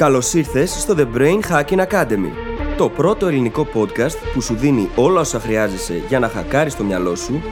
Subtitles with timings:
[0.00, 2.30] Καλώς ήρθες στο The Brain Hacking Academy,
[2.76, 7.14] το πρώτο ελληνικό podcast που σου δίνει όλα όσα χρειάζεσαι για να χακάρεις το μυαλό
[7.14, 7.42] σου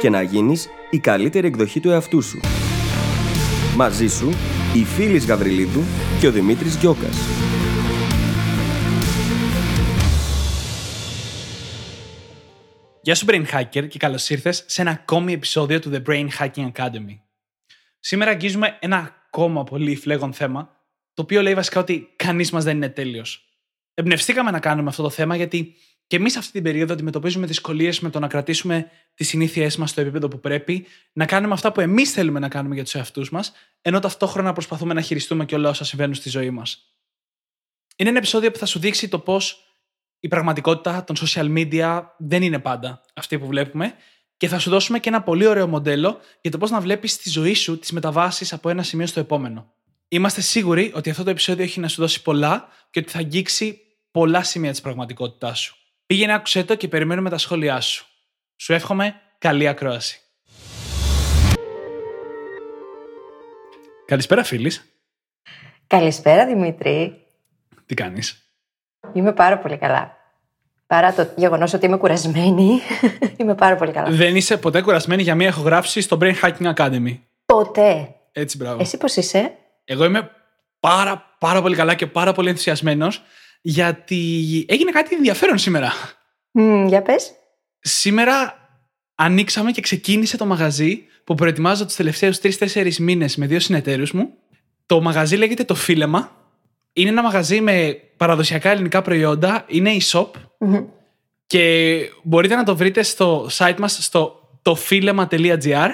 [0.00, 2.40] και να γίνεις η καλύτερη εκδοχή του εαυτού σου.
[3.76, 4.28] Μαζί σου,
[4.74, 5.80] η Φίλης Γαβριλίδου
[6.20, 7.16] και ο Δημήτρης Γιώκας.
[13.00, 16.70] Γεια σου Brain Hacker και καλώς ήρθες σε ένα ακόμη επεισόδιο του The Brain Hacking
[16.72, 17.18] Academy.
[18.00, 20.68] Σήμερα αγγίζουμε ένα ακόμα πολύ φλέγον θέμα,
[21.14, 23.48] το οποίο λέει βασικά ότι κανείς μας δεν είναι τέλειος.
[23.94, 25.74] Εμπνευστήκαμε να κάνουμε αυτό το θέμα γιατί
[26.06, 30.00] και εμείς αυτή την περίοδο αντιμετωπίζουμε δυσκολίες με το να κρατήσουμε τις συνήθειές μας στο
[30.00, 33.52] επίπεδο που πρέπει, να κάνουμε αυτά που εμείς θέλουμε να κάνουμε για τους εαυτούς μας,
[33.80, 36.94] ενώ ταυτόχρονα προσπαθούμε να χειριστούμε και όλα όσα συμβαίνουν στη ζωή μας.
[37.96, 39.64] Είναι ένα επεισόδιο που θα σου δείξει το πώς
[40.20, 43.94] η πραγματικότητα των social media δεν είναι πάντα αυτή που βλέπουμε
[44.36, 47.30] και θα σου δώσουμε και ένα πολύ ωραίο μοντέλο για το πώς να βλέπεις τη
[47.30, 49.74] ζωή σου τις μεταβάσεις από ένα σημείο στο επόμενο.
[50.08, 53.78] Είμαστε σίγουροι ότι αυτό το επεισόδιο έχει να σου δώσει πολλά και ότι θα αγγίξει
[54.10, 55.76] πολλά σημεία της πραγματικότητάς σου.
[56.06, 58.06] Πήγαινε άκουσέ το και περιμένουμε τα σχόλιά σου.
[58.56, 60.18] Σου εύχομαι καλή ακρόαση.
[64.06, 64.98] Καλησπέρα φίλης.
[65.86, 67.26] Καλησπέρα Δημήτρη.
[67.86, 68.54] Τι κάνεις;
[69.12, 70.16] Είμαι πάρα πολύ καλά.
[70.86, 72.80] Παρά το γεγονός ότι είμαι κουρασμένη,
[73.40, 74.10] είμαι πάρα πολύ καλά.
[74.10, 77.18] Δεν είσαι ποτέ κουρασμένη για μία ηχογράφηση στο Brain Hacking Academy.
[77.46, 78.14] Ποτέ.
[78.32, 78.80] Έτσι, μπράβο.
[78.80, 80.30] Εσύ πώς είσαι; Εγώ είμαι
[80.80, 83.22] πάρα, πάρα πολύ καλά και πάρα πολύ ενθουσιασμένος
[83.60, 85.92] γιατί έγινε κάτι ενδιαφέρον σήμερα.
[86.50, 87.32] Μ, για πες.
[87.80, 88.68] Σήμερα
[89.14, 94.30] ανοίξαμε και ξεκίνησε το μαγαζί που προετοιμάζω τους τελευταίους 3-4 μήνες με δύο συνεταίρους μου.
[94.86, 96.30] Το μαγαζί λέγεται Το Φίλεμα.
[96.92, 99.64] Είναι ένα μαγαζί με παραδοσιακά ελληνικά προϊόντα.
[99.68, 100.26] Είναι e-shop
[100.58, 100.84] Μμμ.
[101.46, 105.88] και μπορείτε να το βρείτε στο site μας στο tofilema.gr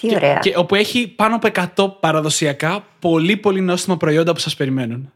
[0.00, 0.38] Τι ωραία.
[0.38, 5.12] και, και όπου έχει πάνω από 100 παραδοσιακά πολύ πολύ νόστιμα προϊόντα που σας περιμένουν.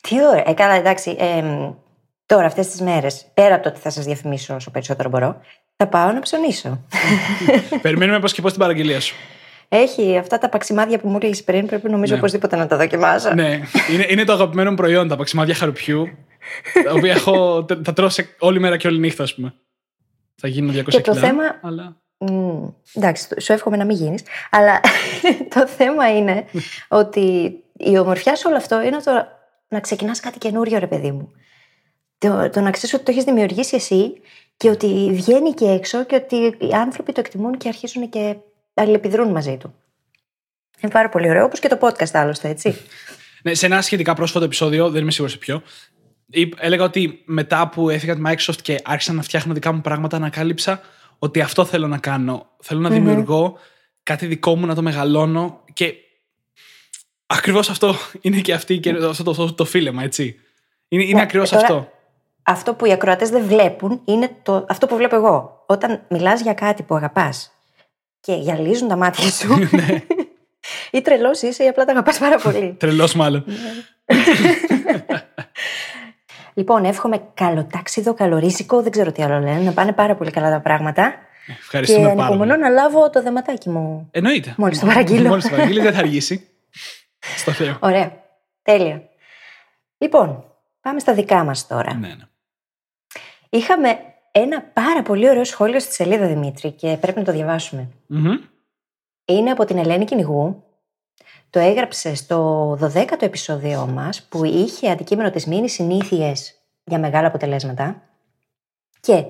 [0.00, 0.42] Τι ωραία.
[0.46, 1.16] Ε, καλά, εντάξει.
[1.18, 1.72] εμ,
[2.26, 5.40] τώρα, αυτές τις μέρες, πέρα από το ότι θα σας διαφημίσω όσο περισσότερο μπορώ,
[5.76, 6.84] θα πάω να ψωνίσω.
[7.82, 9.14] Περιμένουμε πώς και πώς την παραγγελία σου.
[9.68, 12.18] Έχει αυτά τα παξιμάδια που μου έλεγε πριν, πρέπει νομίζω Ναι.
[12.18, 13.34] οπωσδήποτε να τα δοκιμάσω.
[13.34, 13.60] ναι,
[13.92, 16.08] είναι, είναι το αγαπημένο μου προϊόν, τα παξιμάδια χαρουπιού.
[16.84, 19.54] τα οποία έχω, τα, τα τρώω σε όλη μέρα και όλη νύχτα, ας πούμε.
[20.34, 21.96] Θα γίνω 200 Και το κιλά, θέμα- Αλλά...
[22.18, 24.22] Μμ, εντάξει, σου εύχομαι να μην γίνεις.
[24.50, 24.80] Αλλά
[25.54, 26.44] το θέμα είναι
[26.88, 29.26] ότι η ομορφιά σε όλο αυτό είναι το
[29.68, 31.32] να ξεκινάς κάτι καινούριο, ρε παιδί μου.
[32.18, 34.12] Το, το να ξέρεις ότι το έχεις δημιουργήσει εσύ
[34.56, 38.36] και ότι βγαίνει και έξω και ότι οι άνθρωποι το εκτιμούν και αρχίζουν και
[38.74, 39.74] αλληλεπιδρούν μαζί του.
[40.80, 42.76] Είναι πάρα πολύ ωραίο, όπως και το podcast άλλωστε, έτσι.
[43.42, 45.62] Ναι, σε ένα σχετικά πρόσφατο επεισόδιο, δεν είμαι σίγουρος σε ποιο,
[46.26, 50.16] είπ- έλεγα ότι μετά που έφυγα τη Microsoft και άρχισα να φτιάχνω δικά μου πράγματα,
[50.16, 50.80] ανακάλυψα
[51.18, 52.46] ότι αυτό θέλω να κάνω.
[52.62, 53.58] Θέλω να δημιουργώ
[54.02, 55.94] κάτι δικό μου, να το μεγαλώνω και
[57.26, 60.40] ακριβώς αυτό είναι και αυτή, και αυτό το, το, το φίλεμα, έτσι.
[60.88, 61.90] Είναι, είναι Ναι, ακριβώς τώρα- αυτό.
[62.42, 65.64] Αυτό που οι ακροατές δεν βλέπουν είναι το, αυτό που βλέπω εγώ.
[65.66, 67.52] Όταν μιλάς για κάτι που αγαπάς
[68.20, 69.54] και γυαλίζουν τα μάτια σου.
[69.70, 70.04] Ναι.
[70.98, 72.74] ή τρελός είσαι ή απλά τα αγαπάς πάρα πολύ.
[72.78, 73.44] Τρελός, μάλλον.
[76.58, 80.60] Λοιπόν, εύχομαι καλοτάξιδο, καλορίζικο, δεν ξέρω τι άλλο λένε, να πάνε πάρα πολύ καλά τα
[80.60, 81.14] πράγματα.
[81.46, 82.62] και Ευχαριστούμε πάρα ανυπομονώ πολύ.
[82.62, 84.08] να λάβω το δεματάκι μου.
[84.10, 84.54] Εννοείται.
[84.56, 85.28] Μόλις το παραγγείλω.
[85.28, 86.48] Μόλις το παραγγείλει, δεν θα αργήσει.
[87.40, 87.76] Στο Θεό.
[87.80, 88.12] Ωραία.
[88.62, 89.02] Τέλεια.
[89.98, 90.44] Λοιπόν,
[90.80, 91.94] πάμε στα δικά μας τώρα.
[91.94, 92.14] ναι, ναι.
[93.50, 93.98] Είχαμε
[94.32, 97.88] ένα πάρα πολύ ωραίο σχόλιο στη σελίδα Δημήτρη και πρέπει να το διαβάσουμε.
[98.06, 98.36] Μμμ.
[99.24, 100.62] Είναι από την Ελένη Κυνηγού.
[101.50, 106.54] Το έγραψε στο 12ο επεισόδιό μας που είχε αντικείμενο τις μήνυ συνήθειες
[106.84, 108.02] για μεγάλα αποτελέσματα.
[109.00, 109.24] Και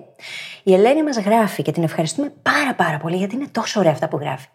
[0.62, 4.08] η Ελένη μας γράφει και την ευχαριστούμε πάρα πάρα πολύ γιατί είναι τόσο ωραία αυτά
[4.08, 4.48] που γράφει.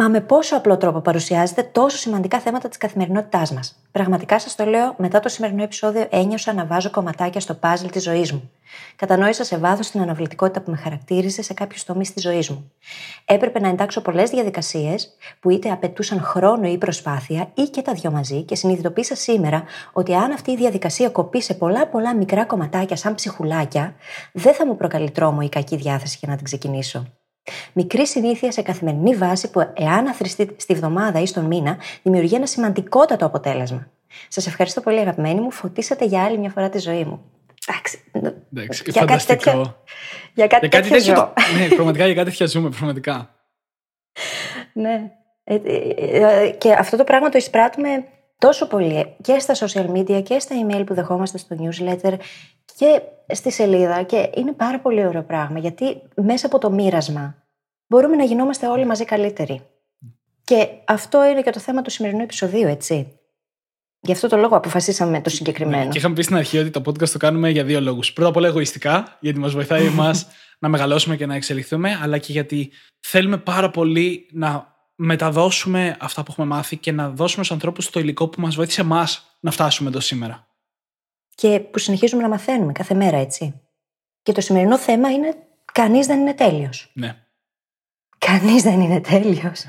[0.00, 3.82] Μα με πόσο απλό τρόπο παρουσιάζεται τόσο σημαντικά θέματα της καθημερινότητάς μας.
[3.92, 8.02] Πραγματικά σας το λέω, μετά το σημερινό επεισόδιο ένιωσα να βάζω κομματάκια στο πάζλ της
[8.02, 8.50] ζωής μου.
[8.96, 12.72] Κατανόησα σε βάθος την αναβλητικότητα που με χαρακτήριζε σε κάποιους τομείς της ζωής μου.
[13.24, 18.10] Έπρεπε να εντάξω πολλές διαδικασίες που είτε απαιτούσαν χρόνο ή προσπάθεια ή και τα δυο
[18.10, 22.96] μαζί και συνειδητοποίησα σήμερα ότι αν αυτή η διαδικασία κοπεί σε πολλά πολλά μικρά κομματάκια
[22.96, 23.94] σαν ψυχουλάκια,
[24.32, 27.17] δεν θα μου προκαλεί τρόμο ή κακή διάθεση για να την ξεκινήσω.
[27.72, 32.46] Μικρή συνήθεια σε καθημερινή βάση που, εάν αθρηστεί στη βδομάδα ή στον μήνα, δημιουργεί ένα
[32.46, 33.90] σημαντικότατο αποτέλεσμα.
[34.28, 35.50] Σας ευχαριστώ πολύ, αγαπημένοι μου.
[35.50, 37.20] Φωτίσατε για άλλη μια φορά τη ζωή μου.
[37.68, 38.00] Εντάξει.
[38.52, 39.50] Εντάξει, για κάτι φανταστικό.
[39.50, 39.76] τέτοιο.
[40.34, 41.14] Για κάτι, Για κάτι τέτοιο τέτοιο.
[41.14, 41.32] ζω.
[41.34, 43.30] το- ναι, πραγματικά για κάτι τέτοια ζούμε, πραγματικά.
[44.72, 45.10] Ναι.
[45.44, 48.04] Ε, ε, ε, και αυτό το πράγμα το εισπράττουμε
[48.38, 52.12] τόσο πολύ και στα social media και στα email που δεχόμαστε στο newsletter
[52.78, 53.02] και
[53.34, 54.02] στη σελίδα.
[54.02, 57.36] Και είναι πάρα πολύ ωραίο πράγμα γιατί μέσα από το μοίρασμα
[57.86, 59.62] μπορούμε να γινόμαστε όλοι μαζί καλύτεροι.
[60.44, 63.12] Και αυτό είναι και το θέμα του σημερινού επεισοδίου, έτσι.
[64.00, 65.84] Γι' αυτό το λόγο αποφασίσαμε το συγκεκριμένο.
[65.84, 68.12] Ναι, και είχαμε πει στην αρχή ότι το podcast το κάνουμε για δύο λόγους.
[68.12, 70.26] Πρώτα απ' όλα εγωιστικά, γιατί μας βοηθάει εμάς
[70.62, 72.70] να μεγαλώσουμε και να εξελιχθούμε, αλλά και γιατί
[73.00, 78.00] θέλουμε πάρα πολύ να μεταδώσουμε αυτά που έχουμε μάθει και να δώσουμε στους ανθρώπους το
[78.00, 80.47] υλικό που μας βοήθησε εμάς να φτάσουμε εδώ σήμερα.
[81.38, 83.60] Και που συνεχίζουμε να μαθαίνουμε κάθε μέρα, έτσι.
[84.22, 85.34] Και το σημερινό θέμα είναι
[85.72, 86.90] κανείς δεν είναι τέλειος.
[86.92, 87.16] Ναι.
[88.18, 89.66] Κανείς δεν είναι τέλειος.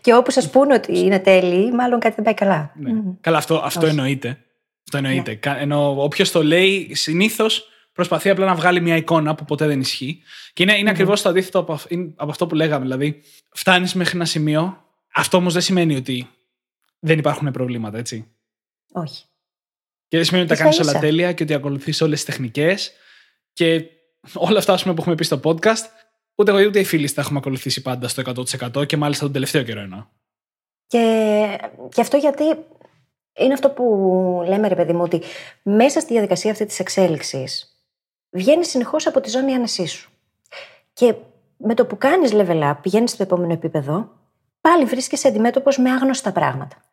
[0.00, 2.72] και όπου σα πούνε ότι είναι τέλειοι, μάλλον κάτι δεν πάει καλά.
[2.76, 2.92] Ναι.
[3.20, 4.28] Καλά, αυτό, αυτό εννοείται.
[4.84, 5.38] Αυτό εννοείται.
[5.46, 5.56] Ναι.
[5.58, 10.22] Ενώ όποιος το λέει, συνήθως προσπαθεί απλά να βγάλει μια εικόνα που ποτέ δεν ισχύει.
[10.52, 11.78] Και είναι, είναι mm ακριβώς το αντίθετο από,
[12.16, 12.84] από αυτό που λέγαμε.
[12.84, 14.84] Δηλαδή, φτάνεις μέχρι ένα σημείο.
[15.14, 16.28] Αυτό όμως δεν σημαίνει ότι
[16.98, 18.30] δεν υπάρχουν προβλήματα, έτσι.
[18.92, 19.24] Όχι.
[20.08, 22.92] Και δεν σημαίνει ότι τα κάνεις όλα τέλεια και ότι ακολουθείς όλες τις τεχνικές.
[23.52, 23.84] Και
[24.34, 25.84] όλα αυτά πούμε, που έχουμε πει στο podcast,
[26.34, 28.22] ούτε εγώ ούτε οι φίλοι τα έχουμε ακολουθήσει πάντα στο
[28.78, 30.04] 100% και μάλιστα τον τελευταίο καιρό εννοώ.
[30.86, 31.58] Και,
[31.94, 32.44] και αυτό γιατί
[33.36, 33.84] είναι αυτό που
[34.46, 35.22] λέμε, ρε παιδί μου, ότι
[35.62, 37.80] μέσα στη διαδικασία αυτή της εξέλιξης
[38.30, 40.10] βγαίνεις συνεχώς από τη ζώνη άνεσής σου.
[40.92, 41.14] Και
[41.56, 44.10] με το που κάνεις level up, πηγαίνεις στο επόμενο επίπεδο,
[44.60, 46.85] πάλι βρίσκεσαι αντιμέτωπος με άγνωστα πράγματα.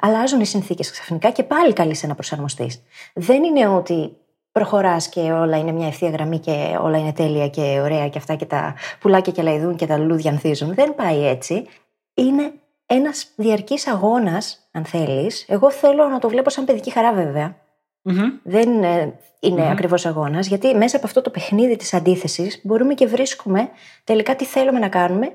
[0.00, 2.82] Αλλάζουν οι συνθήκες ξαφνικά και πάλι καλεί να προσαρμοστείς.
[3.14, 4.16] Δεν είναι ότι
[4.52, 8.34] προχωράς και όλα είναι μια ευθεία γραμμή και όλα είναι τέλεια και ωραία και αυτά
[8.34, 10.74] και τα πουλάκια και λαϊδούν και τα λουλούδια ανθίζουν.
[10.74, 11.66] Δεν πάει έτσι.
[12.14, 12.52] Είναι
[12.86, 15.44] ένας διαρκής αγώνας, αν θέλεις.
[15.48, 17.56] Εγώ θέλω να το βλέπω σαν παιδική χαρά, βέβαια.
[18.42, 19.70] Δεν ε, είναι mm-hmm.
[19.70, 23.68] ακριβώς αγώνας, γιατί μέσα από αυτό το παιχνίδι της αντίθεσης μπορούμε και βρίσκουμε
[24.04, 25.32] τελικά τι θέλουμε να κάνουμε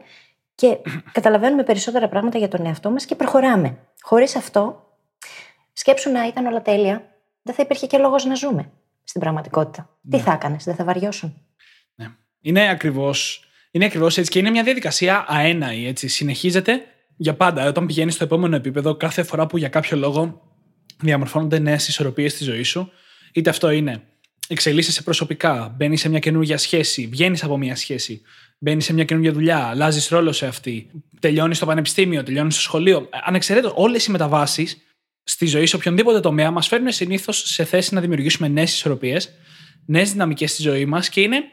[0.62, 0.78] και
[1.12, 3.78] καταλαβαίνουμε περισσότερα πράγματα για τον εαυτό μας και προχωράμε.
[4.02, 4.88] Χωρίς αυτό,
[5.74, 8.72] σκέψου να ήταν όλα τέλεια, δεν θα υπήρχε και λόγος να ζούμε
[9.04, 9.90] στην πραγματικότητα.
[10.10, 10.24] Τι ναι.
[10.24, 11.42] θα έκανες, δεν θα βαριώσουν.
[11.96, 12.08] Ναι.
[12.42, 15.88] Είναι ακριβώς είναι ακριβώς έτσι και είναι μια διαδικασία αέναη.
[15.88, 16.08] Έτσι.
[16.08, 16.82] Συνεχίζεται
[17.18, 17.68] για πάντα.
[17.68, 20.42] Όταν πηγαίνεις στο επόμενο επίπεδο, κάθε φορά που για κάποιο λόγο
[21.00, 22.92] διαμορφώνονται νέες ισορροπίες στη ζωή σου,
[23.32, 24.02] είτε αυτό είναι
[24.48, 28.22] εξελίσσεσαι προσωπικά, μπαίνεις σε μια καινούργια σχέση, βγαίνεις από μια σχέση,
[28.64, 33.10] μπαίνεις σε μια καινούργια δουλειά, αλλάζεις ρόλο σε αυτή, τελειώνεις στο πανεπιστήμιο, τελειώνεις στο σχολείο.
[33.24, 34.78] Ανεξαιρέτως, όλες οι μεταβάσεις
[35.24, 39.30] στη ζωή σε οποιονδήποτε τομέα μας φέρνουν συνήθως σε θέση να δημιουργήσουμε νέες ισορροπίες,
[39.86, 41.44] νέες δυναμικές στη ζωή μας και είναι,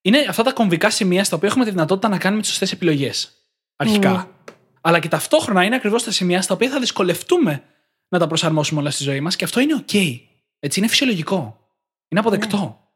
[0.00, 3.32] είναι αυτά τα κομβικά σημεία στα οποία έχουμε τη δυνατότητα να κάνουμε τις σωστές επιλογές.
[3.76, 4.26] Αρχικά.
[4.26, 4.52] Mm.
[4.80, 7.62] Αλλά και ταυτόχρονα είναι ακριβώς τα σημεία στα οποία θα δυσκολευτούμε
[8.08, 10.20] να τα προσαρμόσουμε όλα στη ζωή μας και αυτό είναι OK.
[10.58, 11.60] Έτσι, είναι φυσιολογικό.
[12.08, 12.90] Είναι αποδεκτό.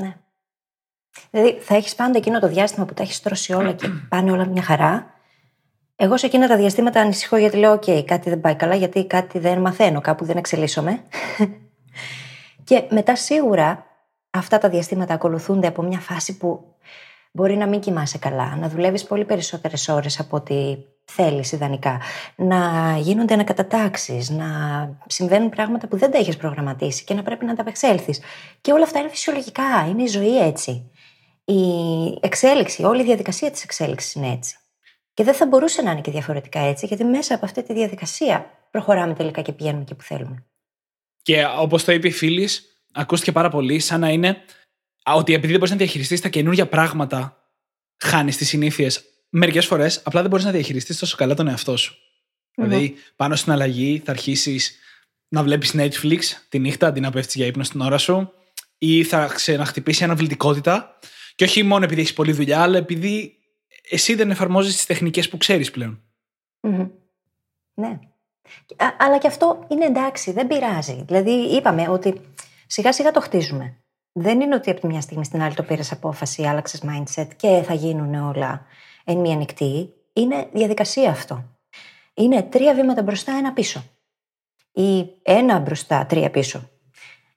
[0.00, 0.06] Ναι.
[0.06, 0.16] ναι.
[1.30, 4.46] Δηλαδή, θα έχεις πάντα εκείνο το διάστημα που τα έχεις τρώσει όλα και πάνε όλα
[4.46, 5.14] μια χαρά.
[5.96, 9.38] Εγώ σε εκείνα τα διαστήματα ανησυχώ γιατί λέω: OK, κάτι δεν πάει καλά, γιατί κάτι
[9.38, 11.02] δεν μαθαίνω, κάπου δεν εξελίσσομαι.
[12.64, 13.86] και μετά σίγουρα
[14.30, 16.64] αυτά τα διαστήματα ακολουθούνται από μια φάση που
[17.32, 22.00] μπορεί να μην κοιμάσαι καλά, να δουλεύεις πολύ περισσότερες ώρες από ό,τι θέλεις ιδανικά,
[22.36, 24.46] να γίνονται ανακατατάξεις, να
[25.06, 28.14] συμβαίνουν πράγματα που δεν τα έχεις προγραμματίσει και να πρέπει να τα απεξέλθει.
[28.60, 30.90] Και όλα αυτά είναι φυσιολογικά, είναι η ζωή έτσι.
[31.44, 31.62] Η
[32.20, 34.56] εξέλιξη, όλη η διαδικασία της εξέλιξης είναι έτσι.
[35.14, 38.50] Και δεν θα μπορούσε να είναι και διαφορετικά έτσι, γιατί μέσα από αυτή τη διαδικασία
[38.70, 40.44] προχωράμε τελικά και πηγαίνουμε εκεί που θέλουμε.
[41.22, 42.48] Και όπως το είπε η φίλη,
[42.92, 44.44] ακούστηκε πάρα πολύ σαν να είναι
[45.04, 47.36] ότι επειδή δεν μπορείς να διαχειριστείς τα καινούργια πράγματα,
[47.98, 49.04] χάνεις τις συνήθειες.
[49.28, 51.94] Μερικές φορές απλά δεν μπορείς να διαχειριστείς τόσο καλά τον εαυτό σου.
[52.54, 54.78] Δηλαδή, πάνω στην αλλαγή θα αρχίσεις
[55.28, 58.32] να βλέπεις Netflix τη νύχτα αντί να πέφτεις για ύπνο στην ώρα σου,
[58.78, 60.98] ή θα ξαναχτυπήσει αναβλητικότητα.
[61.40, 63.38] Και όχι μόνο επειδή έχεις πολλή δουλειά, αλλά επειδή
[63.90, 66.02] εσύ δεν εφαρμόζεις τις τεχνικές που ξέρεις πλέον.
[67.74, 67.98] Ναι.
[68.98, 71.02] αλλά και αυτό είναι εντάξει, δεν πειράζει.
[71.06, 72.20] Δηλαδή, είπαμε ότι
[72.66, 73.76] σιγά σιγά το χτίζουμε.
[74.12, 77.62] Δεν είναι ότι από τη μια στιγμή στην άλλη το πήρες απόφαση, άλλαξες mindset και
[77.66, 78.66] θα γίνουν όλα
[79.04, 79.92] εν μία νυχτή.
[80.12, 81.58] Είναι διαδικασία αυτό.
[82.14, 83.84] Είναι τρία βήματα μπροστά, ένα πίσω.
[84.72, 86.70] Ή ένα μπροστά, τρία πίσω.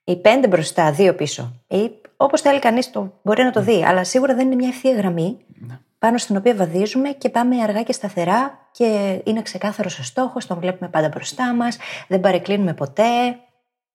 [0.03, 1.63] Ή πέντε μπροστά, δύο πίσω.
[1.67, 1.91] Ή
[2.23, 3.85] όπως θέλει κανείς το μπορεί να το δει.
[3.85, 5.79] Αλλά σίγουρα δεν είναι μια ευθεία γραμμή ναι.
[5.99, 10.59] πάνω στην οποία βαδίζουμε και πάμε αργά και σταθερά και είναι ξεκάθαρος ο στόχος, τον
[10.59, 11.77] βλέπουμε πάντα μπροστά μας,
[12.07, 13.39] δεν παρεκκλίνουμε ποτέ.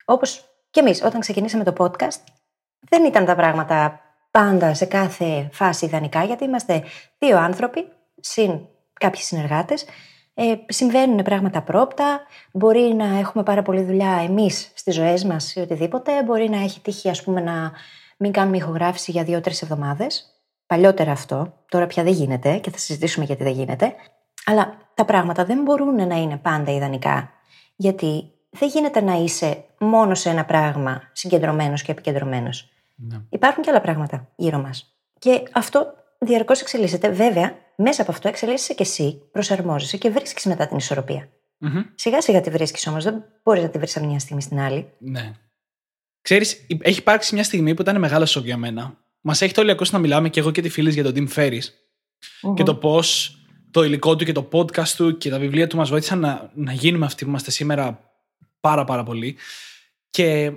[0.04, 2.20] Όπως και εμείς, όταν ξεκινήσαμε το podcast,
[2.88, 6.82] δεν ήταν τα πράγματα πάντα σε κάθε φάση ιδανικά, γιατί είμαστε
[7.18, 7.88] δύο άνθρωποι,
[8.20, 8.60] συν
[8.92, 9.84] κάποιοι συνεργάτες.
[10.34, 12.20] Ε, συμβαίνουν πράγματα πρόπτα.
[12.52, 16.22] Μπορεί να έχουμε πάρα πολλή δουλειά εμείς στις ζωές μας ή οτιδήποτε.
[16.22, 17.72] Μπορεί να έχει τύχει, ας πούμε, να
[18.18, 20.24] μην κάνουμε ηχογράφηση για δύο-τρεις εβδομάδες.
[20.66, 21.54] Παλιότερα αυτό.
[21.68, 23.94] Τώρα πια δεν γίνεται και θα συζητήσουμε γιατί δεν γίνεται.
[24.44, 27.30] Αλλά τα πράγματα δεν μπορούν να είναι πάντα ιδανικά.
[27.76, 32.68] Γιατί δεν γίνεται να είσαι μόνο σε ένα πράγμα συγκεντρωμένος και επικεντρωμένος.
[32.96, 33.20] Ναι.
[33.28, 34.96] Υπάρχουν και άλλα πράγματα γύρω μας.
[35.18, 37.08] Και αυτό διαρκώς εξελίσσεται.
[37.08, 41.28] Βέβαια, μέσα από αυτό εξελίσσεσαι και εσύ, προσαρμόζεσαι και βρίσκεις μετά την ισορροπία.
[41.58, 41.82] Μμμ.
[41.94, 43.04] Σιγά σιγά τη βρίσκεις όμως.
[43.04, 44.92] Δεν μπορείς να τη βρεις από μια στιγμή στην άλλη.
[44.98, 45.32] Ναι.
[46.22, 48.96] Ξέρεις, υ- έχει υπάρξει μια στιγμή που ήταν μεγάλο σοκ για μένα.
[49.20, 51.62] Μας έχετε όλοι ακούσει να μιλάμε και εγώ και τη φίλης για τον Tim Ferris
[52.54, 53.32] και το πώς
[53.70, 56.72] το υλικό του και το podcast του και τα βιβλία του μας βοήθησαν να, να
[56.72, 58.10] γίνουμε αυτοί που είμαστε σήμερα
[58.60, 59.36] πάρα πάρα πολύ.
[60.10, 60.52] Και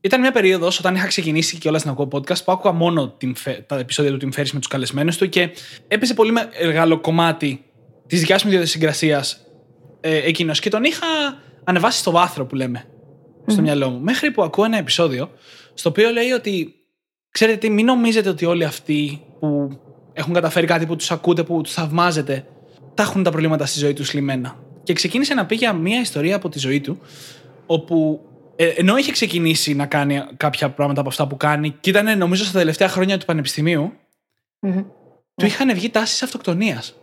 [0.00, 3.32] ήταν μια περίοδος όταν είχα ξεκινήσει και όλα να ακούω podcast που άκουγα μόνο Tim
[3.44, 5.50] Fe- τα επεισόδια του Tim Ferris με τους καλεσμένους του και
[5.88, 6.32] έπαιζε πολύ
[6.64, 7.64] μεγάλο κομμάτι
[8.06, 9.40] της δικιάς μου ιδιοσυγκρασίας
[10.00, 10.60] ε, εκείνος.
[10.60, 11.06] Και τον είχα
[11.64, 12.84] ανεβάσει στο βάθρο που λέμε
[13.46, 14.00] στο μυαλό μου.
[14.00, 15.30] Μέχρι που ακούω ένα επεισόδιο
[15.74, 16.74] στο οποίο λέει ότι
[17.30, 19.78] ξέρετε τι, μην νομίζετε ότι όλοι αυτοί που
[20.12, 22.46] έχουν καταφέρει κάτι που τους ακούτε, που τους θαυμάζετε,
[22.94, 24.58] τα έχουν τα προβλήματα στη ζωή τους λυμμένα.
[24.82, 26.98] Και ξεκίνησε να πει για μια ιστορία από τη ζωή του,
[27.66, 28.20] όπου
[28.56, 32.44] ε, ενώ είχε ξεκινήσει να κάνει κάποια πράγματα από αυτά που κάνει, και ήταν νομίζω
[32.44, 33.92] στα τελευταία χρόνια του πανεπιστημίου,
[34.60, 34.82] Μμμ.
[35.34, 36.94] του είχαν βγει τάσεις αυτοκτονίας.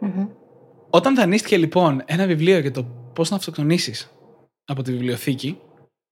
[0.00, 0.26] Μμμ.
[0.90, 2.82] Όταν δανείστηκε λοιπόν ένα βιβλίο για το
[3.14, 4.10] πώς να αυτοκτονήσεις
[4.64, 5.58] από τη βιβλιοθήκη,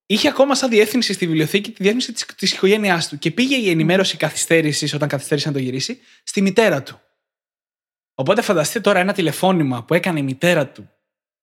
[0.07, 3.71] είχε ακόμα σαν διεύθυνση στη βιβλιοθήκη τη διεύθυνση της της οικογένειάς του και πήγε η
[3.71, 7.01] ενημέρωση καθυστέρησης, όταν καθυστέρησε να το γυρίσει, στη μητέρα του.
[8.15, 10.91] Οπότε φανταστείτε τώρα ένα τηλεφώνημα που έκανε η μητέρα του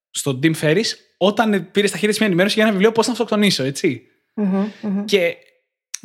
[0.10, 0.86] στον Tim Ferris
[1.18, 4.02] όταν πήρε στα χέρια της μια ενημέρωση για ένα βιβλίο πώς να αυτοκτονήσω, έτσι.
[4.34, 4.70] Μμμ.
[4.82, 5.06] Μμμ.
[5.06, 5.38] Και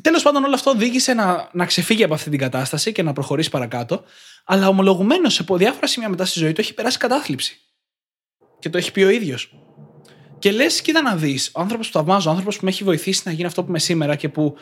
[0.02, 3.50] τέλος πάντων όλο αυτό οδήγησε να, να ξεφύγει από αυτή την κατάσταση και να προχωρήσει
[3.50, 4.04] παρακάτω.
[4.44, 7.60] Αλλά ομολογουμένως σε διάφορα σημεία μετά στη ζωή του έχει περάσει κατάθλιψη.
[8.58, 9.52] Και το έχει πει ο ίδιος.
[10.38, 13.22] Και λες, κοίτα να δεις, ο άνθρωπος που θαυμάζω, ο άνθρωπος που με έχει βοηθήσει
[13.24, 14.56] να γίνει αυτό που είμαι σήμερα και που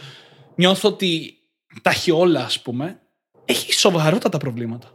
[0.54, 1.35] νιώθω ότι
[1.83, 3.00] τα έχει όλα, ας πούμε,
[3.45, 4.90] έχει σοβαρότατα προβλήματα.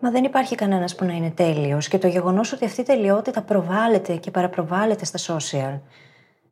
[0.00, 1.88] Μα δεν υπάρχει κανένας που να είναι τέλειος.
[1.88, 5.80] Και το γεγονός ότι αυτή η τελειότητα προβάλλεται και παραπροβάλλεται στα social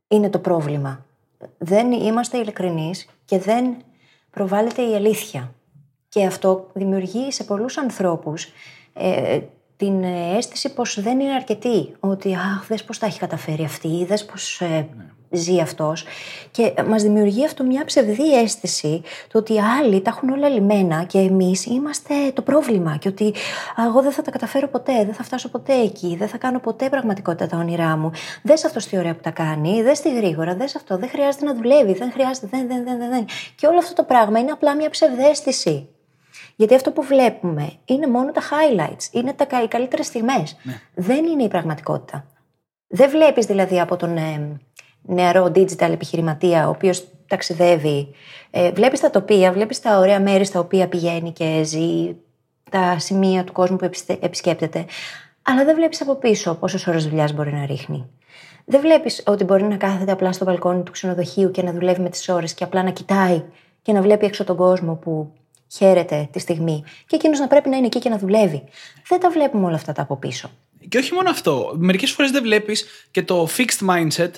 [0.09, 1.07] είναι το πρόβλημα.
[1.59, 3.77] Δεν είμαστε ειλικρινείς και δεν
[4.31, 5.55] προβάλλεται η αλήθεια.
[6.09, 8.47] Και αυτό δημιουργεί σε πολλούς ανθρώπους
[8.93, 9.41] ε,
[9.79, 11.95] την ε, αίσθηση πως δεν είναι αρκετή.
[12.01, 14.89] Ότι αχ, δες πως τα έχει καταφέρει αυτή, δες πως ε,
[15.31, 16.05] ζει αυτός.
[16.51, 21.05] Και μας δημιουργεί αυτό μια ψευδή αίσθηση το ότι οι άλλοι τα έχουν όλα λιμένα
[21.05, 22.97] και εμείς είμαστε το πρόβλημα.
[22.97, 23.25] Και ότι
[23.81, 26.59] «Α, εγώ δεν θα τα καταφέρω ποτέ, δεν θα φτάσω ποτέ εκεί, δεν θα κάνω
[26.59, 28.11] ποτέ πραγματικότητα τα όνειρά μου.
[28.43, 31.55] Δες αυτός τι ωραία που τα κάνει, δες τι γρήγορα, δες αυτό, δεν χρειάζεται να
[31.55, 33.25] δουλεύει, δεν χρειάζεται, δεν, δεν, δεν, δεν, δεν.
[33.55, 35.89] Και όλο αυτό το πράγμα είναι απλά μια ψευδέστηση.
[36.61, 40.57] Γιατί αυτό που βλέπουμε είναι μόνο τα highlights, είναι τα, κα- οι καλύτερες στιγμές.
[40.95, 42.25] Δεν είναι η πραγματικότητα.
[42.87, 44.59] Δεν βλέπεις δηλαδή από τον ε,
[45.03, 48.09] νεαρό digital επιχειρηματία, ο οποίος ταξιδεύει.
[48.51, 52.17] Ε, βλέπεις τα τοπία, βλέπεις τα ωραία μέρη στα οποία πηγαίνει και ζει,
[52.71, 54.85] τα σημεία του κόσμου που επιστε- επισκέπτεται.
[55.43, 58.07] Αλλά δεν βλέπεις από πίσω πόσες ώρες δουλειάς μπορεί να ρίχνει.
[58.65, 62.09] Δεν βλέπεις ότι μπορεί να κάθεται απλά στο μπαλκόνι του ξενοδοχείου και να δουλεύει με
[62.09, 63.43] τις ώρες και απλά να κοιτάει
[63.83, 65.33] και να βλέπει έξω τον κόσμο που
[65.73, 66.85] χαίρεται τη στιγμή.
[67.07, 68.63] Και εκείνος να πρέπει να είναι εκεί και να δουλεύει.
[69.09, 70.51] Δεν τα βλέπουμε όλα αυτά τα από πίσω.
[70.89, 71.75] Και όχι μόνο αυτό.
[71.79, 74.31] Μερικές φορές δεν βλέπεις και το fixed mindset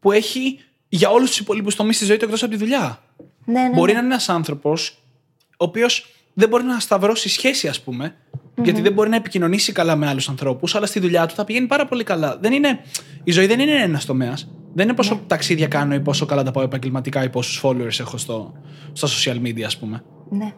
[0.00, 3.02] που έχει για όλους τους υπόλοιπου τομείς τη ζωή του εκτός από τη δουλειά.
[3.44, 3.68] Ναι, ναι.
[3.68, 3.98] Μπορεί ναι.
[3.98, 5.02] να είναι ένας άνθρωπος
[5.50, 8.14] ο οποίος δεν μπορεί να σταυρώσει σχέση, ας πούμε,
[8.62, 11.66] γιατί δεν μπορεί να επικοινωνήσει καλά με άλλους ανθρώπους, αλλά στη δουλειά του θα πηγαίνει
[11.66, 12.38] πάρα πολύ καλά.
[12.40, 12.80] Δεν είναι,
[13.24, 14.48] η ζωή δεν είναι ένας τομέας.
[14.74, 18.16] Δεν είναι πόσο ταξίδια κάνω ή πόσο καλά τα πάω επαγγελματικά ή πόσους followers έχω
[18.16, 18.52] στο,
[18.92, 20.02] στα social media, ας πούμε.
[20.30, 20.54] ναι.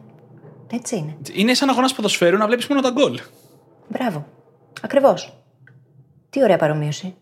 [0.73, 1.17] Έτσι είναι.
[1.33, 3.21] Είναι σαν αγώνας ποδοσφαίρου να βλέπεις μόνο τα γκολ.
[3.89, 4.27] Μπράβο.
[4.83, 5.33] Ακριβώς.
[6.31, 7.15] Τι ωραία παρομοίωση.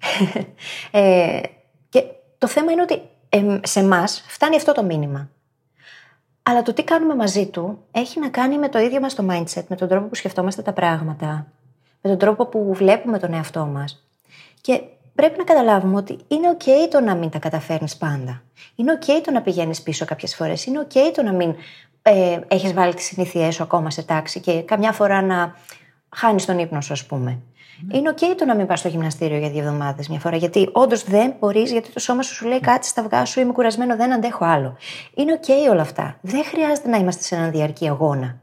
[0.90, 1.40] ε,
[1.88, 2.04] και
[2.38, 5.30] το θέμα είναι ότι εμ, σε εμάς φτάνει αυτό το μήνυμα.
[6.42, 9.64] Αλλά το τι κάνουμε μαζί του έχει να κάνει με το ίδιο μας το mindset,
[9.68, 11.46] με τον τρόπο που σκεφτόμαστε τα πράγματα,
[12.00, 14.06] με τον τρόπο που βλέπουμε τον εαυτό μας.
[14.60, 14.82] Και
[15.14, 18.42] πρέπει να καταλάβουμε ότι είναι ok το να μην τα καταφέρνεις πάντα.
[18.74, 20.66] Είναι ok το να πηγαίνεις πίσω κάποιες φορές.
[20.66, 21.54] Είναι ok το να μην
[22.02, 25.56] ε, έχεις βάλει τις συνήθειές σου ακόμα σε τάξη και καμιά φορά να
[26.08, 27.38] χάνεις τον ύπνο σου, ας πούμε.
[27.92, 30.36] Είναι ok το να μην πας στο γυμναστήριο για δύο εβδομάδες μια φορά.
[30.36, 33.52] Γιατί όντως δεν μπορείς, γιατί το σώμα σου σου λέει κάτι στα αυγά σου, είμαι
[33.52, 34.76] κουρασμένο, δεν αντέχω άλλο.
[35.14, 36.18] Είναι ok όλα αυτά.
[36.20, 38.40] Δεν χρειάζεται να είμαστε σε έναν διαρκή αγώνα.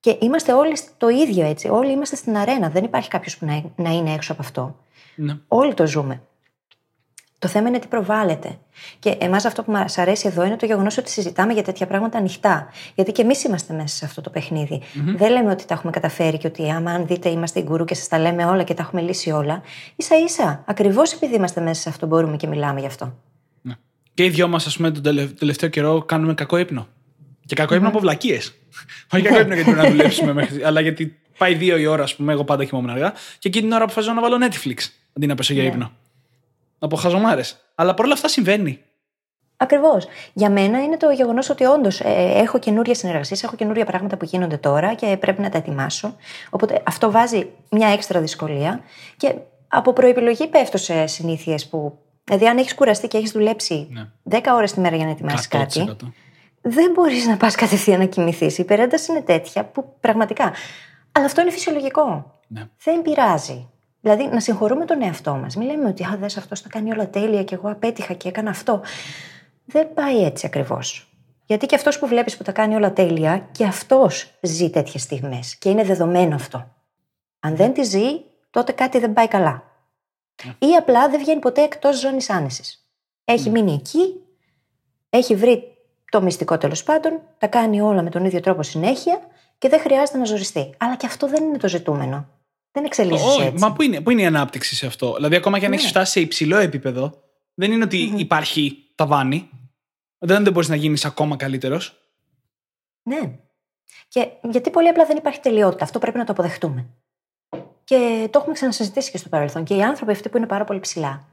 [0.00, 1.68] Και είμαστε όλοι το ίδιο έτσι.
[1.68, 2.68] Όλοι είμαστε στην αρένα.
[2.68, 4.76] Δεν υπάρχει κάποιος που να, να είναι έξω από αυτό.
[5.14, 5.36] Ναι.
[5.48, 6.22] Όλοι το ζούμε.
[7.38, 8.58] Το θέμα είναι τι προβάλλεται.
[8.98, 12.18] Και εμάς αυτό που μας αρέσει εδώ είναι το γεγονός ότι συζητάμε για τέτοια πράγματα
[12.18, 12.68] ανοιχτά.
[12.94, 14.82] Γιατί και εμείς είμαστε μέσα σε αυτό το παιχνιδι
[15.16, 18.08] Δεν λέμε ότι τα έχουμε καταφέρει και ότι άμα αν δείτε είμαστε γκουρού και σας
[18.08, 19.62] τα λέμε όλα και τα έχουμε λύσει όλα.
[19.96, 23.14] σα ίσα, ακριβώς επειδή είμαστε μέσα σε αυτό, μπορούμε και μιλάμε γι' αυτό.
[23.62, 23.74] Ναι.
[24.14, 26.86] Και οι δυο μας, ας πούμε, τον τελε- τελευταίο καιρό κάνουμε κακό ύπνο.
[27.46, 28.54] Και κακό ύπνο από βλακίες.
[29.12, 32.14] Όχι κακό ύπνο γιατί πρέπει να δουλέψουμε, μέχρι, αλλά γιατί πάει δύο η ώρα, ας
[32.16, 33.12] πούμε, εγώ πάντα κοιμόμουν αργά.
[33.38, 34.76] Και εκείνη την ώρα αποφασίζω να βάλω Netflix
[35.16, 35.68] αντί να πέσω για Ναι.
[35.68, 35.90] ύπνο.
[36.86, 37.42] Από χαζομάρε.
[37.74, 38.80] Αλλά παρόλα αυτά συμβαίνει.
[39.56, 40.06] Ακριβώς.
[40.32, 44.24] Για μένα είναι το γεγονός ότι όντως ε, έχω καινούριες συνεργασίες, έχω καινούρια πράγματα που
[44.24, 46.16] γίνονται τώρα και πρέπει να τα ετοιμάσω.
[46.50, 48.80] Οπότε αυτό βάζει μια έξτρα δυσκολία
[49.16, 49.34] και
[49.68, 51.98] από προεπιλογή πέφτω σε συνήθειες που.
[52.24, 54.38] Δηλαδή, αν έχεις κουραστεί και έχεις δουλέψει Ναι.
[54.38, 56.12] 10 ώρες τη μέρα για να ετοιμάσεις κάτι, 100%.
[56.60, 58.58] δεν μπορείς να πας κατευθείαν να κοιμηθείς.
[58.58, 60.52] Η υπερένταση είναι τέτοια που πραγματικά.
[61.12, 62.34] Αλλά αυτό είναι φυσιολογικό.
[62.48, 62.68] Ναι.
[62.84, 63.68] Δεν πειράζει.
[64.06, 65.56] Δηλαδή, να συγχωρούμε τον εαυτό μας.
[65.56, 68.50] Μην λέμε ότι Α, δες, αυτός τα κάνει όλα τέλεια και εγώ απέτυχα και έκανα
[68.50, 68.80] αυτό.
[69.64, 71.08] Δεν πάει έτσι ακριβώς.
[71.46, 75.56] Γιατί και αυτός που βλέπεις που τα κάνει όλα τέλεια, και αυτός ζει τέτοιες στιγμές.
[75.56, 76.66] Και είναι δεδομένο αυτό.
[77.40, 78.20] Αν δεν τη ζει,
[78.50, 79.62] τότε κάτι δεν πάει καλά.
[80.58, 82.90] Ή απλά δεν βγαίνει ποτέ εκτός ζώνης άνεσης.
[83.24, 84.20] Έχει μείνει εκεί,
[85.10, 85.62] έχει βρει
[86.10, 89.20] το μυστικό τέλος πάντων, τα κάνει όλα με τον ίδιο τρόπο συνέχεια
[89.58, 90.74] και δεν χρειάζεται να ζοριστεί.
[90.78, 92.35] Αλλά και αυτό δεν είναι το ζητούμενο.
[92.76, 93.64] Δεν εξελίσσεσαι Όχι, έτσι.
[93.64, 95.76] μα πού είναι, πού είναι η ανάπτυξη σε αυτό; Δηλαδή, ακόμα και αν Ναι.
[95.76, 97.22] έχει φτάσει σε υψηλό επίπεδο,
[97.54, 99.50] δεν είναι ότι υπάρχει ταβάνι.
[100.18, 102.00] Δεν, δεν μπορείς να γίνεις ακόμα καλύτερος.
[103.02, 103.38] Ναι.
[104.08, 106.86] Και γιατί πολύ απλά δεν υπάρχει τελειότητα; Αυτό πρέπει να το αποδεχτούμε.
[107.84, 109.64] Και το έχουμε ξανασυζητήσει και στο παρελθόν.
[109.64, 111.28] Και οι άνθρωποι αυτοί που είναι πάρα πολύ ψηλά,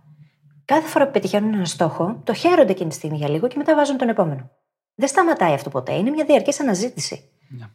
[0.65, 3.75] κάθε φορά που πετυχαίνουν ένα στόχο, το χαίρονται εκείνη τη στιγμή για λίγο και μετά
[3.75, 4.51] βάζουν τον επόμενο.
[4.95, 5.93] Δεν σταματάει αυτό ποτέ.
[5.93, 7.29] Είναι μια διαρκής αναζήτηση.
[7.49, 7.65] Ναι.